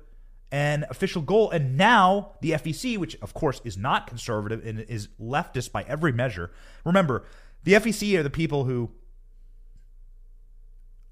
[0.51, 1.51] an official goal.
[1.51, 6.12] And now the FEC, which of course is not conservative and is leftist by every
[6.12, 6.51] measure.
[6.85, 7.25] Remember,
[7.65, 8.91] the FEC are the people who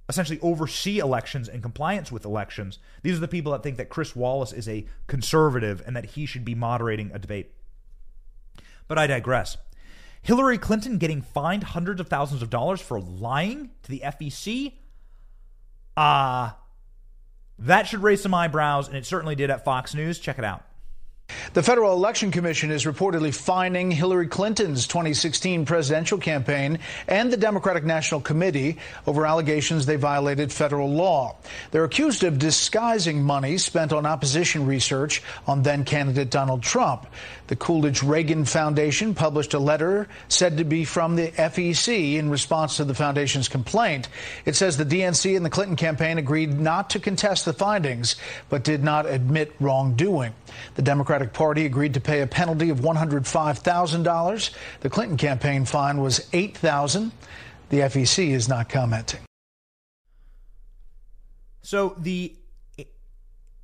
[0.09, 2.79] essentially oversee elections and compliance with elections.
[3.03, 6.27] These are the people that think that Chris Wallace is a conservative and that he
[6.27, 7.53] should be moderating a debate.
[8.87, 9.57] But I digress.
[10.21, 14.73] Hillary Clinton getting fined hundreds of thousands of dollars for lying to the FEC?
[15.97, 16.53] Uh,
[17.59, 20.19] that should raise some eyebrows, and it certainly did at Fox News.
[20.19, 20.65] Check it out.
[21.55, 27.85] The Federal Election Commission is reportedly fining Hillary Clinton's 2016 presidential campaign and the Democratic
[27.85, 31.37] National Committee over allegations they violated federal law.
[31.71, 37.07] They're accused of disguising money spent on opposition research on then candidate Donald Trump.
[37.47, 42.79] The Coolidge Reagan Foundation published a letter said to be from the FEC in response
[42.79, 44.09] to the foundation's complaint.
[44.47, 48.17] It says the DNC and the Clinton campaign agreed not to contest the findings,
[48.49, 50.33] but did not admit wrongdoing.
[50.77, 54.51] The Democratic Party agreed to pay a penalty of $105,000.
[54.81, 57.11] The Clinton campaign fine was $8,000.
[57.69, 59.21] The FEC is not commenting.
[61.63, 62.37] So the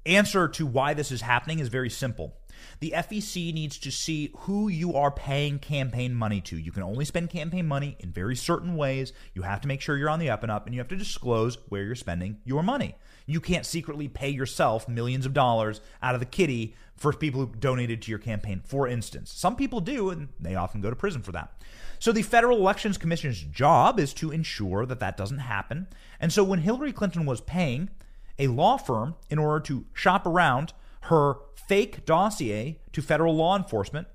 [0.06, 2.34] answer to why this is happening is very simple.
[2.80, 6.56] The FEC needs to see who you are paying campaign money to.
[6.56, 9.12] You can only spend campaign money in very certain ways.
[9.34, 10.96] You have to make sure you're on the up and up, and you have to
[10.96, 12.96] disclose where you're spending your money.
[13.26, 17.54] You can't secretly pay yourself millions of dollars out of the kitty for people who
[17.54, 19.32] donated to your campaign, for instance.
[19.32, 21.52] Some people do, and they often go to prison for that.
[21.98, 25.86] So the Federal Elections Commission's job is to ensure that that doesn't happen.
[26.18, 27.90] And so when Hillary Clinton was paying
[28.38, 31.36] a law firm in order to shop around her
[31.68, 34.08] fake dossier to federal law enforcement,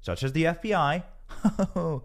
[0.00, 1.02] such as the FBI.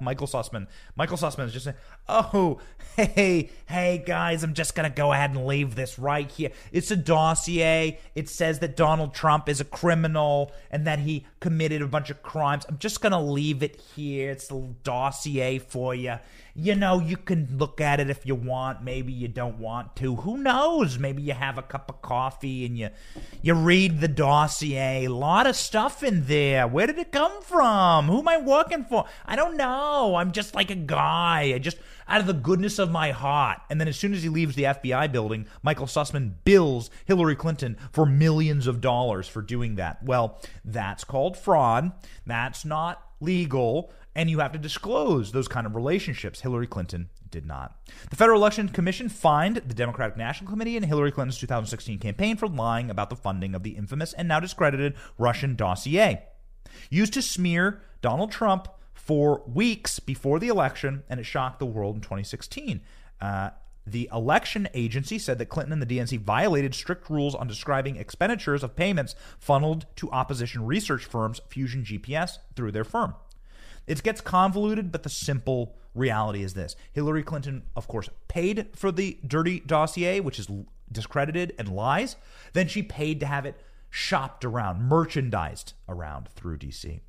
[0.00, 0.66] Michael Sussmann.
[0.96, 1.76] Michael Sussmann is just saying,
[2.08, 2.60] "Oh,
[2.96, 6.50] hey, hey, guys, I'm just gonna go ahead and leave this right here.
[6.70, 7.98] It's a dossier.
[8.14, 12.22] It says that Donald Trump is a criminal and that he committed a bunch of
[12.22, 12.64] crimes.
[12.68, 14.30] I'm just gonna leave it here.
[14.30, 16.18] It's a dossier for you
[16.56, 18.84] you know, you can look at it if you want.
[18.84, 20.14] Maybe you don't want to.
[20.16, 20.98] Who knows?
[20.98, 22.90] Maybe you have a cup of coffee and you
[23.42, 25.04] you read the dossier.
[25.04, 26.68] A lot of stuff in there.
[26.68, 28.06] Where did it come from?
[28.06, 29.04] Who am I working for?
[29.26, 30.14] I don't know.
[30.14, 31.52] I'm just like a guy.
[31.54, 33.60] I just out of the goodness of my heart.
[33.70, 37.76] And then as soon as he leaves the FBI building, Michael Sussmann bills Hillary Clinton
[37.92, 40.02] for millions of dollars for doing that.
[40.02, 41.92] Well, that's called fraud.
[42.26, 46.40] That's not legal and you have to disclose those kind of relationships.
[46.40, 47.76] Hillary Clinton did not.
[48.10, 52.46] The Federal Election Commission fined the Democratic National Committee and Hillary Clinton's 2016 campaign for
[52.46, 56.22] lying about the funding of the infamous and now discredited Russian dossier,
[56.90, 58.68] used to smear Donald Trump
[59.04, 62.80] for weeks before the election, and it shocked the world in 2016.
[63.20, 63.50] Uh,
[63.86, 68.62] the election agency said that Clinton and the DNC violated strict rules on describing expenditures
[68.62, 73.14] of payments funneled to opposition research firms Fusion GPS through their firm.
[73.86, 78.90] It gets convoluted, but the simple reality is this Hillary Clinton, of course, paid for
[78.90, 80.48] the dirty dossier, which is
[80.90, 82.16] discredited and lies.
[82.54, 87.00] Then she paid to have it shopped around, merchandised around through DC.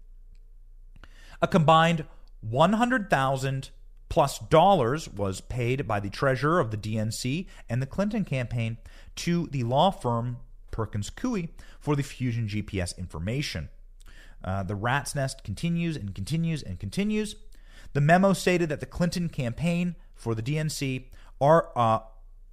[1.41, 2.05] A combined
[2.41, 3.69] 100,000
[4.09, 8.77] plus dollars was paid by the treasurer of the DNC and the Clinton campaign
[9.15, 10.37] to the law firm
[10.71, 13.69] Perkins Coie for the Fusion GPS information.
[14.43, 17.35] Uh, the rat's nest continues and continues and continues.
[17.93, 21.05] The memo stated that the Clinton campaign for the DNC
[21.41, 21.99] are, uh,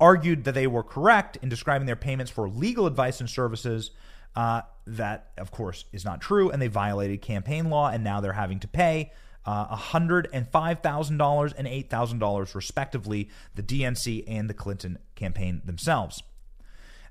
[0.00, 3.90] argued that they were correct in describing their payments for legal advice and services.
[4.34, 8.32] Uh, that, of course, is not true, and they violated campaign law, and now they're
[8.32, 9.12] having to pay
[9.44, 16.22] uh, $105,000 and $8,000, respectively, the DNC and the Clinton campaign themselves.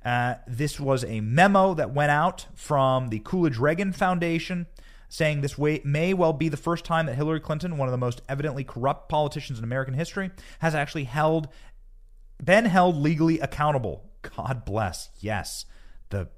[0.03, 4.65] Uh, this was a memo that went out from the Coolidge Reagan Foundation
[5.09, 7.97] saying this way may well be the first time that Hillary Clinton, one of the
[7.97, 11.49] most evidently corrupt politicians in American history, has actually held
[12.43, 14.05] been held legally accountable.
[14.37, 15.09] God bless.
[15.19, 15.65] Yes.
[16.09, 16.29] The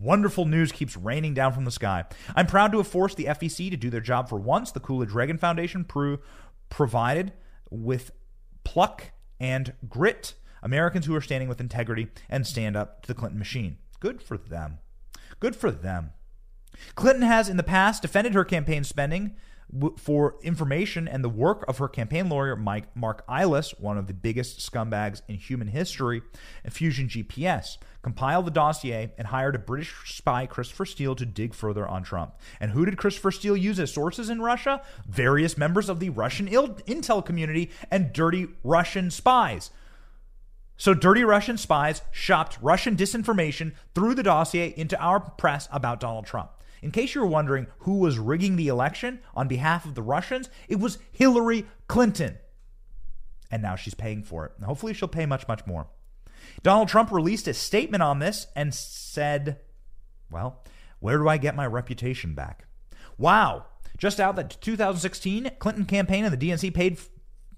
[0.00, 2.04] Wonderful news keeps raining down from the sky.
[2.34, 4.72] I'm proud to have forced the FEC to do their job for once.
[4.72, 6.18] The Coolidge Reagan Foundation pro-
[6.70, 7.34] provided
[7.70, 8.10] with
[8.64, 13.38] pluck and grit Americans who are standing with integrity and stand up to the Clinton
[13.38, 13.76] machine.
[14.00, 14.78] Good for them.
[15.38, 16.12] Good for them.
[16.94, 19.36] Clinton has in the past defended her campaign spending
[19.96, 24.14] for information and the work of her campaign lawyer, Mike Marc Elias, one of the
[24.14, 26.22] biggest scumbags in human history,
[26.64, 31.54] and Fusion GPS, compiled the dossier and hired a British spy, Christopher Steele, to dig
[31.54, 32.34] further on Trump.
[32.58, 34.82] And who did Christopher Steele use as sources in Russia?
[35.06, 39.70] Various members of the Russian intel community and dirty Russian spies.
[40.76, 46.24] So, dirty Russian spies shopped Russian disinformation through the dossier into our press about Donald
[46.24, 46.52] Trump.
[46.82, 50.48] In case you were wondering who was rigging the election on behalf of the Russians,
[50.68, 52.38] it was Hillary Clinton.
[53.50, 54.52] And now she's paying for it.
[54.64, 55.88] Hopefully, she'll pay much, much more.
[56.62, 59.58] Donald Trump released a statement on this and said,
[60.30, 60.62] Well,
[61.00, 62.66] where do I get my reputation back?
[63.18, 63.66] Wow.
[63.98, 66.98] Just out that 2016 Clinton campaign and the DNC paid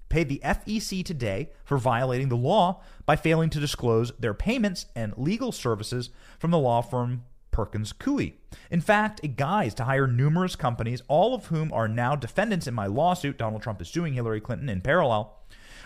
[0.09, 5.17] paid the FEC today for violating the law by failing to disclose their payments and
[5.17, 8.33] legal services from the law firm Perkins Coie.
[8.69, 12.73] In fact, a guise to hire numerous companies, all of whom are now defendants in
[12.73, 15.37] my lawsuit Donald Trump is suing Hillary Clinton in parallel.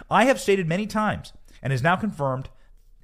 [0.09, 2.49] I have stated many times, and is now confirmed,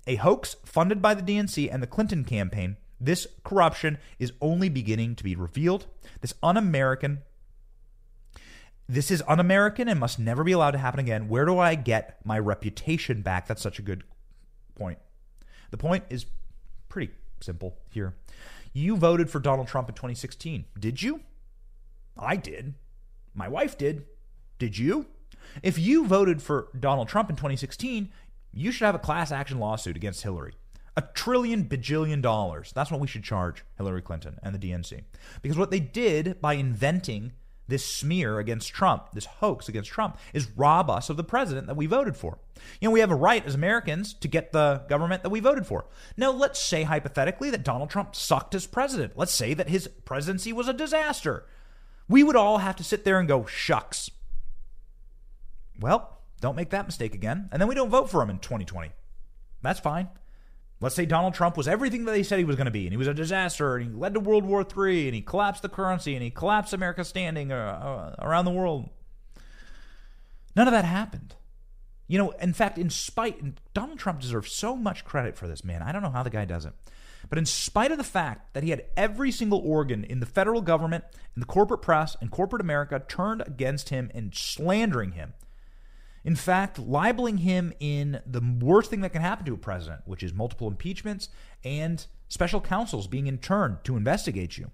[0.07, 2.77] a hoax funded by the DNC and the Clinton campaign.
[2.99, 5.85] This corruption is only beginning to be revealed.
[6.21, 7.19] This un American
[8.87, 11.29] this is un American and must never be allowed to happen again.
[11.29, 13.47] Where do I get my reputation back?
[13.47, 14.03] That's such a good
[14.75, 14.99] point.
[15.71, 16.25] The point is
[16.89, 18.13] pretty simple here.
[18.73, 20.65] You voted for Donald Trump in 2016.
[20.79, 21.21] Did you?
[22.17, 22.73] I did.
[23.33, 24.05] My wife did.
[24.57, 25.05] Did you?
[25.61, 28.11] If you voted for Donald Trump in 2016,
[28.51, 30.53] you should have a class action lawsuit against Hillary.
[30.95, 32.71] A trillion bajillion dollars.
[32.73, 35.01] That's what we should charge Hillary Clinton and the DNC.
[35.41, 37.33] Because what they did by inventing
[37.67, 41.77] this smear against Trump, this hoax against Trump, is rob us of the president that
[41.77, 42.39] we voted for.
[42.81, 45.65] You know, we have a right as Americans to get the government that we voted
[45.65, 45.85] for.
[46.17, 49.13] Now, let's say hypothetically that Donald Trump sucked as president.
[49.15, 51.45] Let's say that his presidency was a disaster.
[52.09, 54.09] We would all have to sit there and go, shucks.
[55.79, 57.49] Well, don't make that mistake again.
[57.51, 58.91] And then we don't vote for him in 2020.
[59.61, 60.09] That's fine.
[60.79, 62.91] Let's say Donald Trump was everything that they said he was going to be, and
[62.91, 65.69] he was a disaster, and he led to World War III, and he collapsed the
[65.69, 68.89] currency, and he collapsed America's standing uh, uh, around the world.
[70.55, 71.35] None of that happened.
[72.07, 73.41] You know, in fact, in spite,
[73.73, 75.81] Donald Trump deserves so much credit for this, man.
[75.81, 76.73] I don't know how the guy does it.
[77.29, 80.61] But in spite of the fact that he had every single organ in the federal
[80.61, 81.05] government,
[81.35, 85.33] in the corporate press, and corporate America turned against him and slandering him,
[86.25, 90.23] in fact, libeling him in the worst thing that can happen to a president, which
[90.23, 91.29] is multiple impeachments
[91.63, 94.71] and special counsels being interned to investigate you.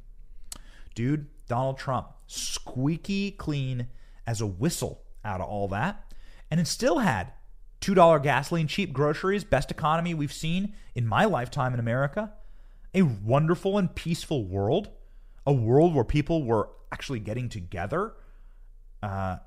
[0.93, 3.87] Dude, Donald Trump, squeaky clean
[4.27, 6.13] as a whistle out of all that.
[6.51, 7.33] And it still had
[7.81, 12.31] $2 gasoline, cheap groceries, best economy we've seen in my lifetime in America.
[12.93, 14.89] A wonderful and peaceful world,
[15.47, 18.13] a world where people were actually getting together.
[19.01, 19.37] Uh,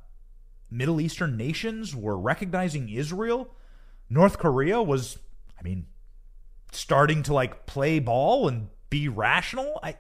[0.73, 3.55] Middle Eastern nations were recognizing Israel.
[4.09, 5.19] North Korea was,
[5.59, 5.87] I mean,
[6.73, 9.79] starting to like play ball and be rational.
[9.83, 9.97] I,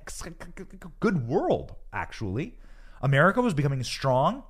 [1.01, 2.59] good world, actually.
[3.03, 4.45] America was becoming strong,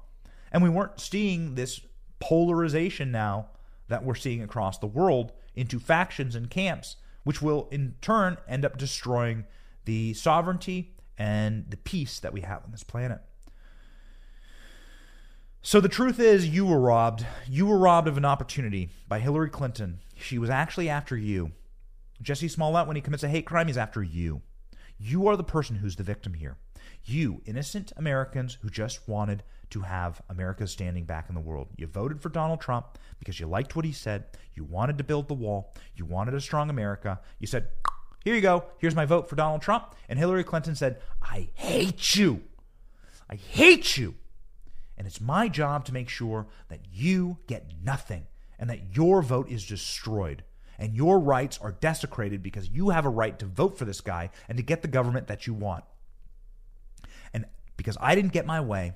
[0.50, 1.80] and we weren't seeing this
[2.20, 3.48] polarization now
[3.88, 8.64] that we're seeing across the world into factions and camps, which will in turn end
[8.64, 9.44] up destroying
[9.84, 13.20] the sovereignty and the peace that we have on this planet.
[15.64, 17.24] So the truth is, you were robbed.
[17.48, 20.00] You were robbed of an opportunity by Hillary Clinton.
[20.16, 21.52] She was actually after you.
[22.20, 24.42] Jussie Smollett, when he commits a hate crime, he's after you.
[24.98, 26.56] You are the person who's the victim here.
[27.04, 31.68] You, innocent Americans who just wanted to have America standing back in the world.
[31.76, 34.24] You voted for Donald Trump because you liked what he said.
[34.54, 35.74] You wanted to build the wall.
[35.94, 37.20] You wanted a strong America.
[37.38, 37.68] You said,
[38.24, 38.64] Here you go.
[38.78, 39.94] Here's my vote for Donald Trump.
[40.08, 42.42] And Hillary Clinton said, I hate you.
[43.30, 44.16] I hate you.
[44.96, 48.26] And it's my job to make sure that you get nothing
[48.58, 50.44] and that your vote is destroyed
[50.78, 54.30] and your rights are desecrated because you have a right to vote for this guy
[54.48, 55.84] and to get the government that you want.
[57.32, 58.94] And because I didn't get my way,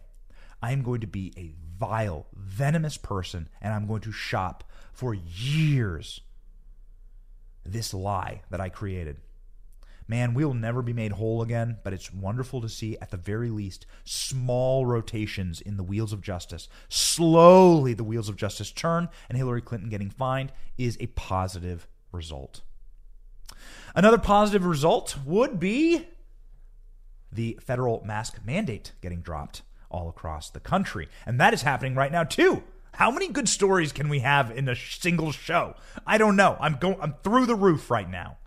[0.63, 5.15] I am going to be a vile, venomous person and I'm going to shop for
[5.15, 6.21] years
[7.65, 9.19] this lie that I created.
[10.09, 13.17] Man, we will never be made whole again, but it's wonderful to see, at the
[13.17, 16.69] very least, small rotations in the wheels of justice.
[16.89, 22.63] Slowly, the wheels of justice turn, and Hillary Clinton getting fined is a positive result.
[23.97, 26.07] Another positive result would be
[27.33, 31.09] the federal mask mandate getting dropped all across the country.
[31.25, 32.63] And that is happening right now, too.
[32.93, 35.75] How many good stories can we have in a single show?
[36.07, 36.57] I don't know.
[36.61, 38.39] I'm going I'm through the roof right now.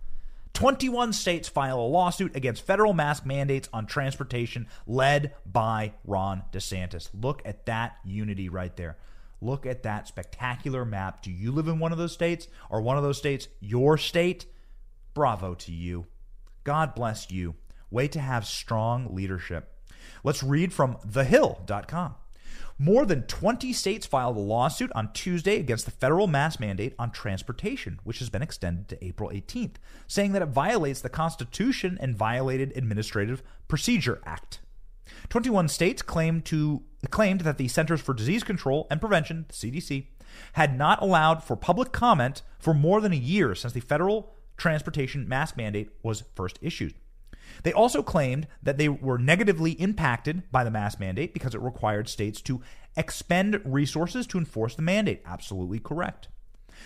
[0.60, 7.08] 21 states file a lawsuit against federal mask mandates on transportation led by Ron DeSantis.
[7.18, 8.98] Look at that unity right there.
[9.40, 11.22] Look at that spectacular map.
[11.22, 12.46] Do you live in one of those states?
[12.68, 14.44] Or one of those states your state?
[15.14, 16.04] Bravo to you.
[16.62, 17.54] God bless you.
[17.90, 19.74] Way to have strong leadership.
[20.22, 22.16] Let's read from thehill.com.
[22.78, 27.10] More than 20 states filed a lawsuit on Tuesday against the federal mask mandate on
[27.10, 29.74] transportation, which has been extended to April 18th,
[30.06, 34.60] saying that it violates the Constitution and violated Administrative Procedure Act.
[35.28, 40.06] 21 states claimed to claimed that the Centers for Disease Control and Prevention, the CDC,
[40.52, 45.28] had not allowed for public comment for more than a year since the federal transportation
[45.28, 46.94] mask mandate was first issued.
[47.62, 52.08] They also claimed that they were negatively impacted by the mask mandate because it required
[52.08, 52.60] states to
[52.96, 55.22] expend resources to enforce the mandate.
[55.24, 56.28] Absolutely correct.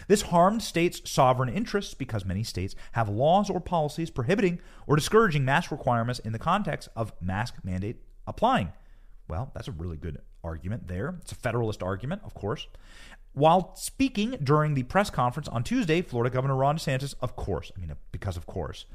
[0.08, 5.44] This harmed states' sovereign interests because many states have laws or policies prohibiting or discouraging
[5.44, 8.72] mask requirements in the context of mask mandate applying.
[9.28, 11.16] Well, that's a really good argument there.
[11.22, 12.66] It's a federalist argument, of course.
[13.32, 17.80] While speaking during the press conference on Tuesday, Florida Governor Ron DeSantis, of course, I
[17.80, 18.86] mean, because of course,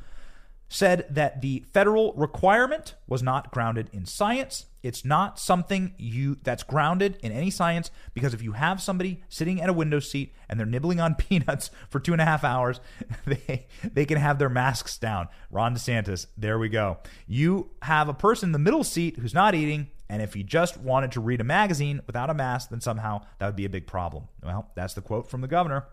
[0.69, 4.67] said that the federal requirement was not grounded in science.
[4.81, 9.61] It's not something you that's grounded in any science because if you have somebody sitting
[9.61, 12.79] at a window seat and they're nibbling on peanuts for two and a half hours,
[13.25, 15.27] they they can have their masks down.
[15.51, 16.99] Ron DeSantis, there we go.
[17.27, 20.77] You have a person in the middle seat who's not eating, and if he just
[20.77, 23.87] wanted to read a magazine without a mask, then somehow that would be a big
[23.87, 24.27] problem.
[24.43, 25.87] Well, that's the quote from the governor.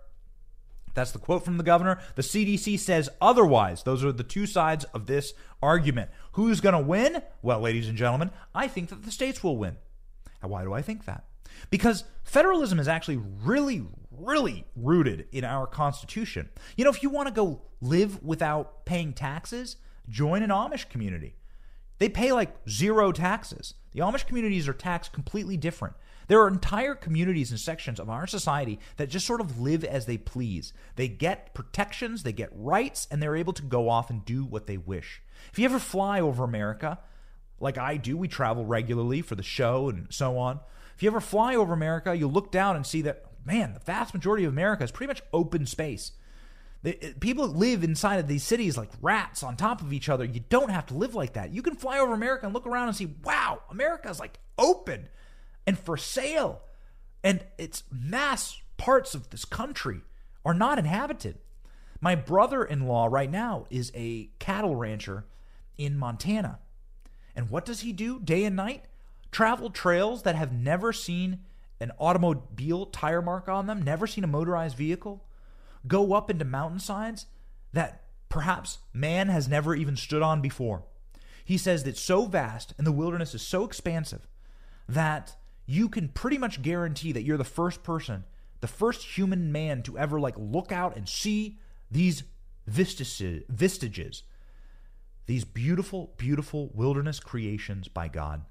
[0.97, 2.01] That's the quote from the governor.
[2.16, 3.84] The CDC says otherwise.
[3.84, 6.11] Those are the two sides of this argument.
[6.32, 7.22] Who's going to win?
[7.42, 9.76] Well, ladies and gentlemen, I think that the states will win.
[10.42, 11.26] And why do I think that?
[11.70, 16.49] Because federalism is actually really, really rooted in our Constitution.
[16.76, 19.76] You know, if you want to go live without paying taxes,
[20.09, 21.36] join an Amish community.
[21.99, 23.74] They pay like zero taxes.
[23.92, 25.94] The Amish communities are taxed completely different.
[26.28, 30.06] There are entire communities and sections of our society that just sort of live as
[30.06, 30.72] they please.
[30.96, 34.66] They get protections, they get rights, and they're able to go off and do what
[34.66, 35.22] they wish.
[35.52, 36.98] If you ever fly over America,
[37.60, 40.60] like I do, we travel regularly for the show and so on.
[40.96, 44.14] If you ever fly over America, you'll look down and see that, man, the vast
[44.14, 46.12] majority of America is pretty much open space.
[47.20, 50.24] People live inside of these cities like rats on top of each other.
[50.24, 51.52] You don't have to live like that.
[51.52, 55.08] You can fly over America and look around and see, wow, America is like open
[55.66, 56.62] and for sale.
[57.24, 60.02] And its mass parts of this country
[60.44, 61.38] are not inhabited.
[62.00, 65.24] My brother in law right now is a cattle rancher
[65.76, 66.58] in Montana.
[67.34, 68.84] And what does he do day and night?
[69.32, 71.40] Travel trails that have never seen
[71.80, 75.24] an automobile tire mark on them, never seen a motorized vehicle,
[75.86, 77.26] go up into mountainsides
[77.72, 80.84] that perhaps man has never even stood on before.
[81.44, 84.26] He says that so vast and the wilderness is so expansive
[84.88, 85.36] that
[85.66, 88.24] you can pretty much guarantee that you're the first person,
[88.60, 91.58] the first human man to ever like look out and see
[91.90, 92.22] these
[92.66, 94.22] vistages
[95.26, 98.42] these beautiful, beautiful wilderness creations by God.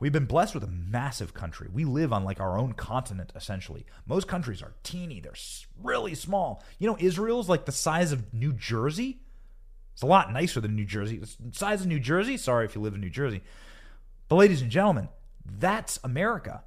[0.00, 1.68] We've been blessed with a massive country.
[1.70, 3.84] We live on like our own continent, essentially.
[4.06, 5.34] Most countries are teeny, they're
[5.82, 6.64] really small.
[6.78, 9.20] You know, Israel's like the size of New Jersey.
[9.92, 11.18] It's a lot nicer than New Jersey.
[11.18, 12.36] The size of New Jersey.
[12.36, 13.42] Sorry if you live in New Jersey.
[14.28, 15.08] But, ladies and gentlemen,
[15.44, 16.62] that's America.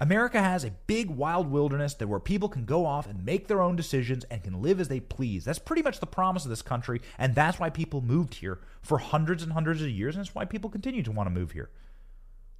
[0.00, 3.62] America has a big wild wilderness that where people can go off and make their
[3.62, 5.44] own decisions and can live as they please.
[5.44, 8.98] That's pretty much the promise of this country, and that's why people moved here for
[8.98, 11.70] hundreds and hundreds of years, and that's why people continue to want to move here.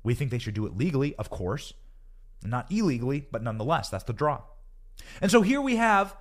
[0.03, 1.73] We think they should do it legally, of course,
[2.45, 4.43] not illegally, but nonetheless, that's the draw.
[5.21, 6.17] And so here we have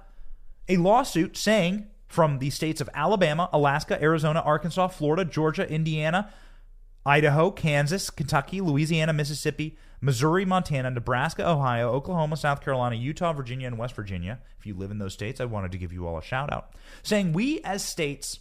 [0.67, 6.31] a lawsuit saying from the states of Alabama, Alaska, Arizona, Arkansas, Florida, Georgia, Indiana,
[7.05, 13.77] Idaho, Kansas, Kentucky, Louisiana, Mississippi, Missouri, Montana, Nebraska, Ohio, Oklahoma, South Carolina, Utah, Virginia, and
[13.77, 14.39] West Virginia.
[14.59, 16.73] If you live in those states, I wanted to give you all a shout out.
[17.01, 18.39] Saying we as states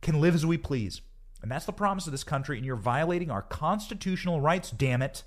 [0.00, 1.00] can live as we please.
[1.42, 5.24] And that's the promise of this country, and you're violating our constitutional rights, damn it.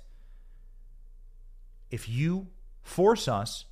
[1.90, 2.48] If you
[2.82, 3.64] force us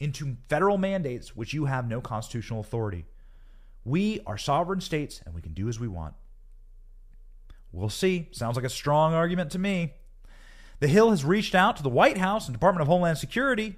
[0.00, 3.06] into federal mandates which you have no constitutional authority.
[3.84, 6.14] We are sovereign states and we can do as we want.
[7.72, 8.28] We'll see.
[8.32, 9.94] Sounds like a strong argument to me.
[10.80, 13.76] The Hill has reached out to the White House and Department of Homeland Security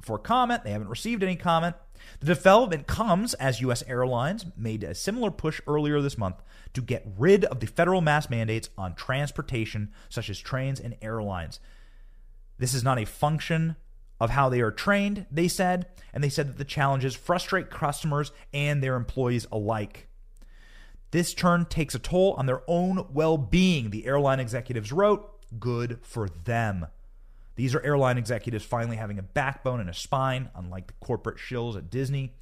[0.00, 0.64] for comment.
[0.64, 1.76] They haven't received any comment.
[2.20, 3.82] The development comes as U.S.
[3.86, 6.36] airlines made a similar push earlier this month
[6.72, 11.60] to get rid of the federal mask mandates on transportation, such as trains and airlines.
[12.58, 13.76] This is not a function
[14.18, 18.32] of how they are trained, they said, and they said that the challenges frustrate customers
[18.52, 20.08] and their employees alike.
[21.10, 25.28] This turn takes a toll on their own well being, the airline executives wrote.
[25.58, 26.86] Good for them.
[27.56, 31.76] These are airline executives finally having a backbone and a spine, unlike the corporate shills
[31.76, 32.32] at Disney,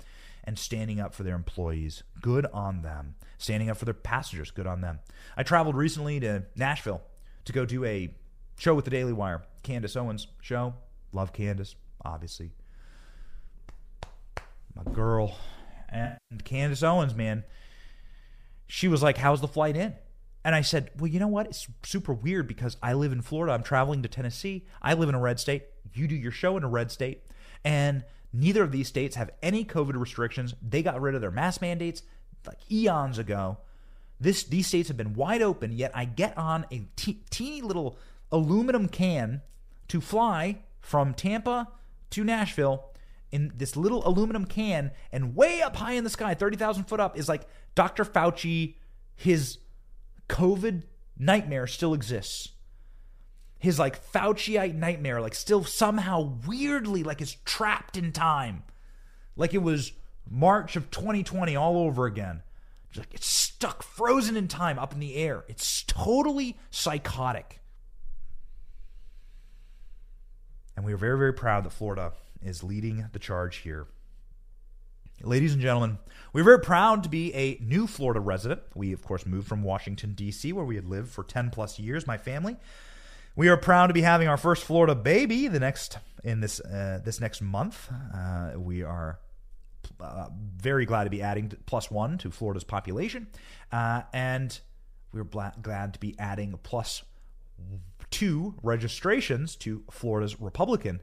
[0.45, 2.03] and standing up for their employees.
[2.21, 3.15] Good on them.
[3.39, 4.51] Standing up for their passengers.
[4.51, 5.01] Good on them.
[5.37, 7.03] I traveled recently to Nashville
[7.47, 8.15] to go do a
[8.59, 10.75] show with the Daily Wire, Candace Owens show.
[11.13, 12.53] Love Candace, obviously.
[14.75, 15.37] My girl.
[15.89, 17.45] And Candace Owens, man,
[18.69, 19.95] she was like, How's the flight in?
[20.45, 21.47] And I said, Well, you know what?
[21.47, 23.53] It's super weird because I live in Florida.
[23.53, 24.67] I'm traveling to Tennessee.
[24.81, 25.65] I live in a red state.
[25.93, 27.25] You do your show in a red state.
[27.65, 30.55] And neither of these states have any COVID restrictions.
[30.63, 32.03] They got rid of their mask mandates
[32.47, 33.59] like eons ago.
[34.21, 37.99] This these states have been wide open, yet I get on a te- teeny little
[38.31, 39.43] aluminum can
[39.89, 41.69] to fly from Tampa
[42.11, 42.85] to Nashville
[43.31, 47.19] in this little aluminum can, and way up high in the sky, 30,000 foot up,
[47.19, 48.05] is like Dr.
[48.05, 48.75] Fauci,
[49.15, 49.59] his
[50.29, 50.83] COVID
[51.19, 52.51] nightmare still exists.
[53.59, 58.63] His like Fauciite nightmare, like still somehow weirdly like is trapped in time.
[59.37, 59.93] Like it was
[60.31, 62.43] March of 2020 all over again.
[62.89, 65.45] It's like it's stuck frozen in time up in the air.
[65.49, 67.61] It's totally psychotic.
[70.77, 72.13] And we are very, very proud that Florida
[72.43, 73.87] is leading the charge here.
[75.23, 75.99] Ladies and gentlemen,
[76.33, 78.61] we're very proud to be a new Florida resident.
[78.75, 82.07] We, of course, moved from Washington, D.C., where we had lived for 10 plus years,
[82.07, 82.57] my family.
[83.35, 87.01] We are proud to be having our first Florida baby the next in this uh,
[87.05, 87.89] this next month.
[88.15, 89.19] Uh, we are
[90.01, 90.27] uh,
[90.57, 93.29] very glad to be adding plus one to Florida's population,
[93.73, 94.61] uh, and
[95.13, 97.03] we're glad to be adding plus
[98.11, 101.01] two registrations to Florida's Republican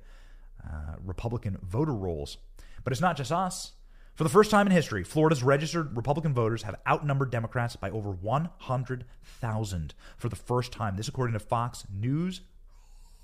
[0.64, 2.38] uh, Republican voter rolls.
[2.84, 3.74] But it's not just us.
[4.16, 8.12] For the first time in history, Florida's registered Republican voters have outnumbered Democrats by over
[8.12, 10.96] 100,000 for the first time.
[10.96, 12.42] This, according to Fox News.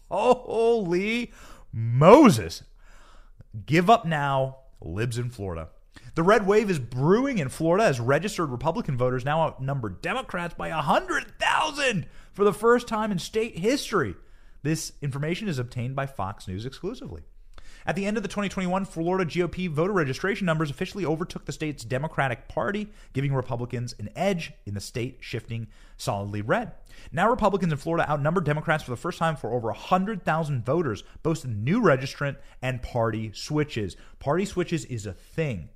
[0.09, 1.31] Holy
[1.71, 2.63] Moses!
[3.65, 5.69] Give up now, libs in Florida.
[6.15, 10.69] The red wave is brewing in Florida as registered Republican voters now outnumber Democrats by
[10.69, 14.15] 100,000 for the first time in state history.
[14.63, 17.23] This information is obtained by Fox News exclusively.
[17.85, 21.83] At the end of the 2021 Florida GOP voter registration numbers officially overtook the state's
[21.83, 26.73] Democratic Party, giving Republicans an edge in the state shifting solidly red.
[27.11, 31.45] Now Republicans in Florida outnumber Democrats for the first time for over 100,000 voters, both
[31.45, 33.95] new registrant and party switches.
[34.19, 35.69] Party switches is a thing.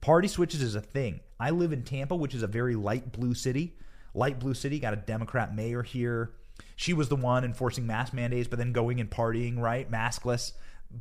[0.00, 1.20] Party switches is a thing.
[1.40, 3.76] I live in Tampa, which is a very light blue city.
[4.14, 6.32] Light blue city, got a Democrat mayor here.
[6.80, 9.90] She was the one enforcing mask mandates, but then going and partying, right?
[9.90, 10.52] Maskless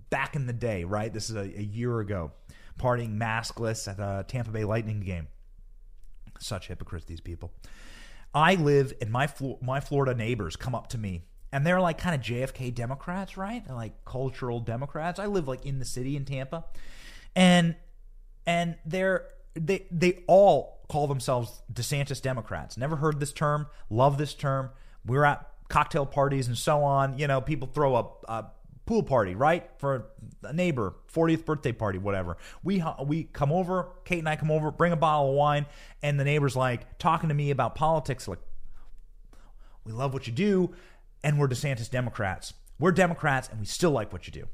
[0.09, 1.13] back in the day, right?
[1.13, 2.33] This is a, a year ago.
[2.77, 5.29] Partying maskless at a Tampa Bay Lightning game.
[6.37, 7.53] Such hypocrites, these people.
[8.33, 9.29] I live, and my
[9.61, 13.65] my Florida neighbors come up to me, and they're like kind of JFK Democrats, right?
[13.65, 15.17] They're like cultural Democrats.
[15.17, 16.65] I live like in the city in Tampa,
[17.37, 17.77] and
[18.45, 22.75] and they're they they all call themselves DeSantis Democrats.
[22.75, 23.67] Never heard this term.
[23.89, 24.71] Love this term.
[25.05, 27.17] We're at cocktail parties and so on.
[27.17, 28.43] You know, people throw a, a uh,
[28.85, 29.69] pool party, right?
[29.77, 30.07] For
[30.43, 32.37] a neighbor, 40th birthday party, whatever.
[32.63, 35.67] We we come over, Kate and I come over, bring a bottle of wine,
[36.01, 38.39] and the neighbor's like talking to me about politics like
[39.85, 40.73] we love what you do
[41.23, 42.53] and we're DeSantis Democrats.
[42.79, 44.47] We're Democrats and we still like what you do.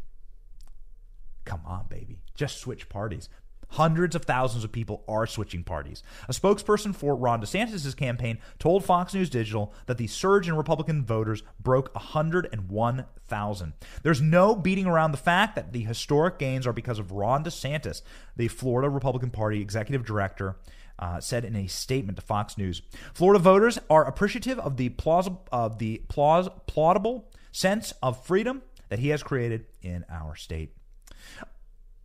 [1.44, 2.18] Come on, baby.
[2.36, 3.30] Just switch parties.
[3.70, 6.04] Hundreds of thousands of people are switching parties.
[6.28, 11.04] A spokesperson for Ron DeSantis' campaign told Fox News Digital that the surge in Republican
[11.04, 13.74] voters broke 101,000.
[14.04, 18.02] There's no beating around the fact that the historic gains are because of Ron DeSantis,
[18.36, 20.58] the Florida Republican Party executive director.
[20.98, 22.82] Uh, said in a statement to Fox News,
[23.14, 29.00] Florida voters are appreciative of the plausible, of the plaus- plausible sense of freedom that
[29.00, 30.74] he has created in our state.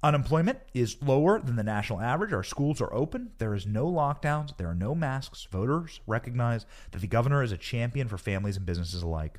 [0.02, 2.32] Unemployment is lower than the national average.
[2.32, 3.32] Our schools are open.
[3.36, 4.56] There is no lockdowns.
[4.56, 5.46] There are no masks.
[5.50, 9.38] Voters recognize that the governor is a champion for families and businesses alike.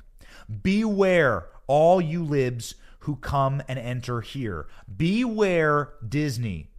[0.62, 4.68] Beware, all you libs who come and enter here.
[4.96, 6.70] Beware, Disney.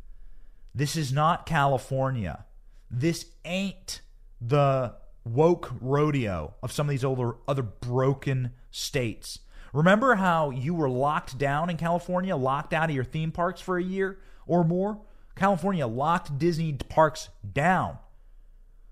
[0.74, 2.46] This is not California.
[2.90, 4.00] This ain't
[4.40, 9.40] the woke rodeo of some of these older, other broken states.
[9.74, 13.78] Remember how you were locked down in California, locked out of your theme parks for
[13.78, 15.02] a year or more?
[15.36, 17.98] California locked Disney parks down.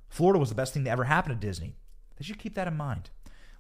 [0.10, 1.76] Florida was the best thing that ever happened to Disney.
[2.18, 3.12] They should keep that in mind.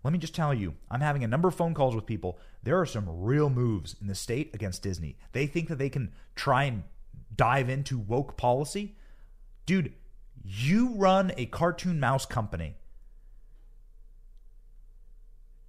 [0.03, 2.39] Let me just tell you, I'm having a number of phone calls with people.
[2.63, 5.15] There are some real moves in the state against Disney.
[5.31, 6.83] They think that they can try and
[7.35, 8.95] dive into woke policy.
[9.67, 9.93] Dude,
[10.43, 12.77] you run a cartoon mouse company.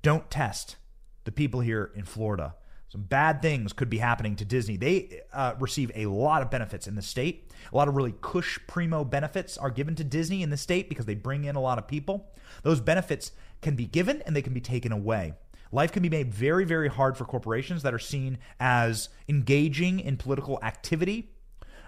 [0.00, 0.76] Don't test
[1.24, 2.54] the people here in Florida.
[2.92, 4.76] Some bad things could be happening to Disney.
[4.76, 7.50] They uh, receive a lot of benefits in the state.
[7.72, 11.06] A lot of really cush primo benefits are given to Disney in the state because
[11.06, 12.30] they bring in a lot of people.
[12.64, 15.32] Those benefits can be given and they can be taken away.
[15.72, 20.18] Life can be made very, very hard for corporations that are seen as engaging in
[20.18, 21.30] political activity,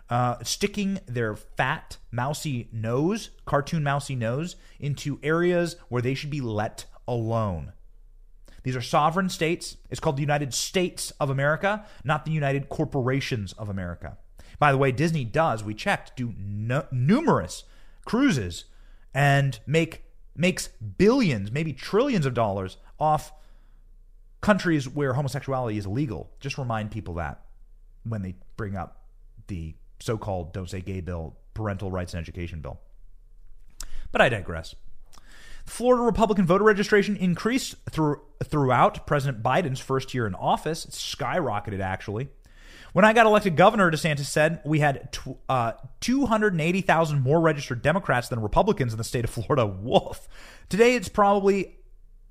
[0.09, 6.41] uh, sticking their fat, mousy nose, cartoon mousy nose, into areas where they should be
[6.41, 7.74] let alone.
[8.65, 9.77] These are sovereign states.
[9.91, 14.19] It's called the United States of America, not the United Corporations of America.
[14.59, 17.65] By the way, Disney does, we checked, do numerous
[18.05, 18.65] cruises
[19.13, 20.05] and make
[20.37, 23.33] makes billions, maybe trillions of dollars off
[24.41, 26.31] countries where homosexuality is illegal.
[26.41, 27.45] Just remind people that
[28.03, 29.05] when they bring up
[29.47, 32.81] the so-called don't say gay bill, parental rights and education bill.
[34.11, 34.75] But I digress.
[35.65, 40.85] Florida Republican voter registration increased through, throughout President Biden's first year in office.
[40.85, 42.29] It skyrocketed, actually.
[42.93, 48.29] When I got elected governor, DeSantis said we had tw- uh, 280,000 more registered Democrats
[48.29, 49.67] than Republicans in the state of Florida.
[49.85, 50.29] Wolf.
[50.69, 51.77] Today, it's probably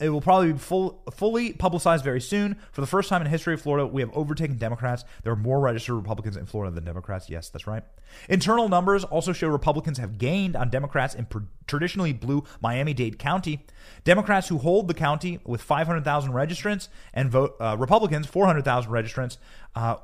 [0.03, 2.57] it will probably be full, fully publicized very soon.
[2.73, 5.05] For the first time in history of Florida, we have overtaken Democrats.
[5.23, 7.29] There are more registered Republicans in Florida than Democrats.
[7.29, 7.83] Yes, that's right.
[8.27, 11.25] Internal numbers also show Republicans have gained on Democrats in
[11.67, 13.65] traditionally blue Miami Dade County.
[14.03, 19.37] Democrats who hold the county with 500,000 registrants and vote uh, Republicans 400,000 registrants
[19.73, 19.95] uh,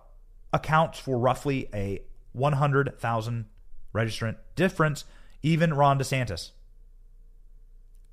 [0.53, 1.99] accounts for roughly a
[2.31, 3.45] 100,000
[3.93, 5.03] registrant difference.
[5.43, 6.51] Even Ron DeSantis.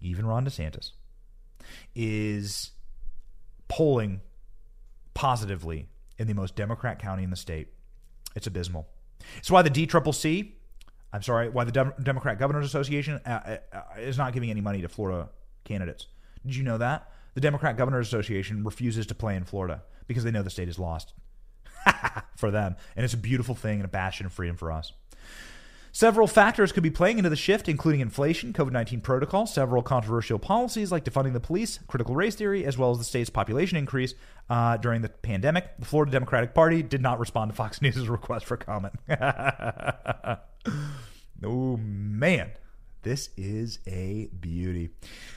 [0.01, 0.91] Even Ron DeSantis
[1.95, 2.73] is
[3.69, 4.21] polling
[5.15, 5.89] positively
[6.19, 7.69] in the most Democrat county in the state.
[8.35, 8.87] It's abysmal.
[9.39, 10.53] It's why the DCCC,
[11.13, 14.83] I'm sorry, why the Dem- Democrat Governors Association uh, uh, is not giving any money
[14.83, 15.31] to Florida
[15.65, 16.07] candidates.
[16.45, 17.11] Did you know that?
[17.35, 20.79] The Democrat Governors Association refuses to play in Florida because they know the state is
[20.79, 21.13] lost
[22.37, 22.77] for them.
[22.95, 24.93] And it's a beautiful thing and a bastion of freedom for us.
[25.97, 30.39] Several factors could be playing into the shift, including inflation, COVID 19 protocols, several controversial
[30.39, 34.13] policies like defunding the police, critical race theory, as well as the state's population increase
[34.51, 35.71] uh, during the pandemic.
[35.79, 38.93] The Florida Democratic Party did not respond to Fox News' request for comment.
[41.43, 42.51] oh, man.
[43.03, 44.91] This is a beauty.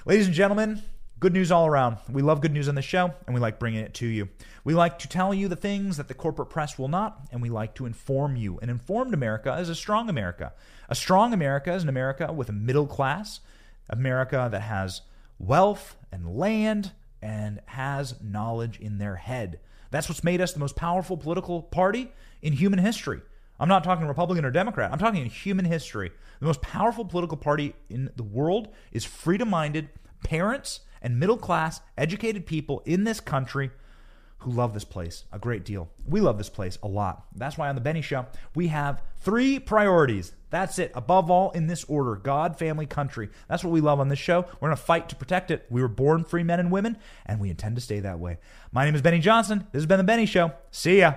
[0.05, 0.83] Ladies and gentlemen,
[1.19, 1.97] Good news all around.
[2.09, 4.29] We love good news on the show, and we like bringing it to you.
[4.63, 7.49] We like to tell you the things that the corporate press will not, and we
[7.49, 8.57] like to inform you.
[8.61, 10.53] An informed America is a strong America.
[10.87, 13.41] A strong America is an America with a middle class,
[13.89, 15.01] America that has
[15.39, 19.59] wealth and land and has knowledge in their head.
[19.91, 23.19] That's what's made us the most powerful political party in human history.
[23.59, 24.93] I'm not talking Republican or Democrat.
[24.93, 26.11] I'm talking in human history.
[26.39, 29.89] The most powerful political party in the world is freedom minded
[30.23, 33.71] parents and middle class, educated people in this country
[34.39, 35.89] who love this place a great deal.
[36.07, 37.25] We love this place a lot.
[37.35, 38.25] That's why on The Benny Show,
[38.55, 40.33] we have three priorities.
[40.49, 40.91] That's it.
[40.95, 43.29] Above all, in this order God, family, country.
[43.47, 44.41] That's what we love on this show.
[44.59, 45.65] We're going to fight to protect it.
[45.69, 48.37] We were born free men and women, and we intend to stay that way.
[48.71, 49.67] My name is Benny Johnson.
[49.71, 50.53] This has been The Benny Show.
[50.71, 51.15] See ya.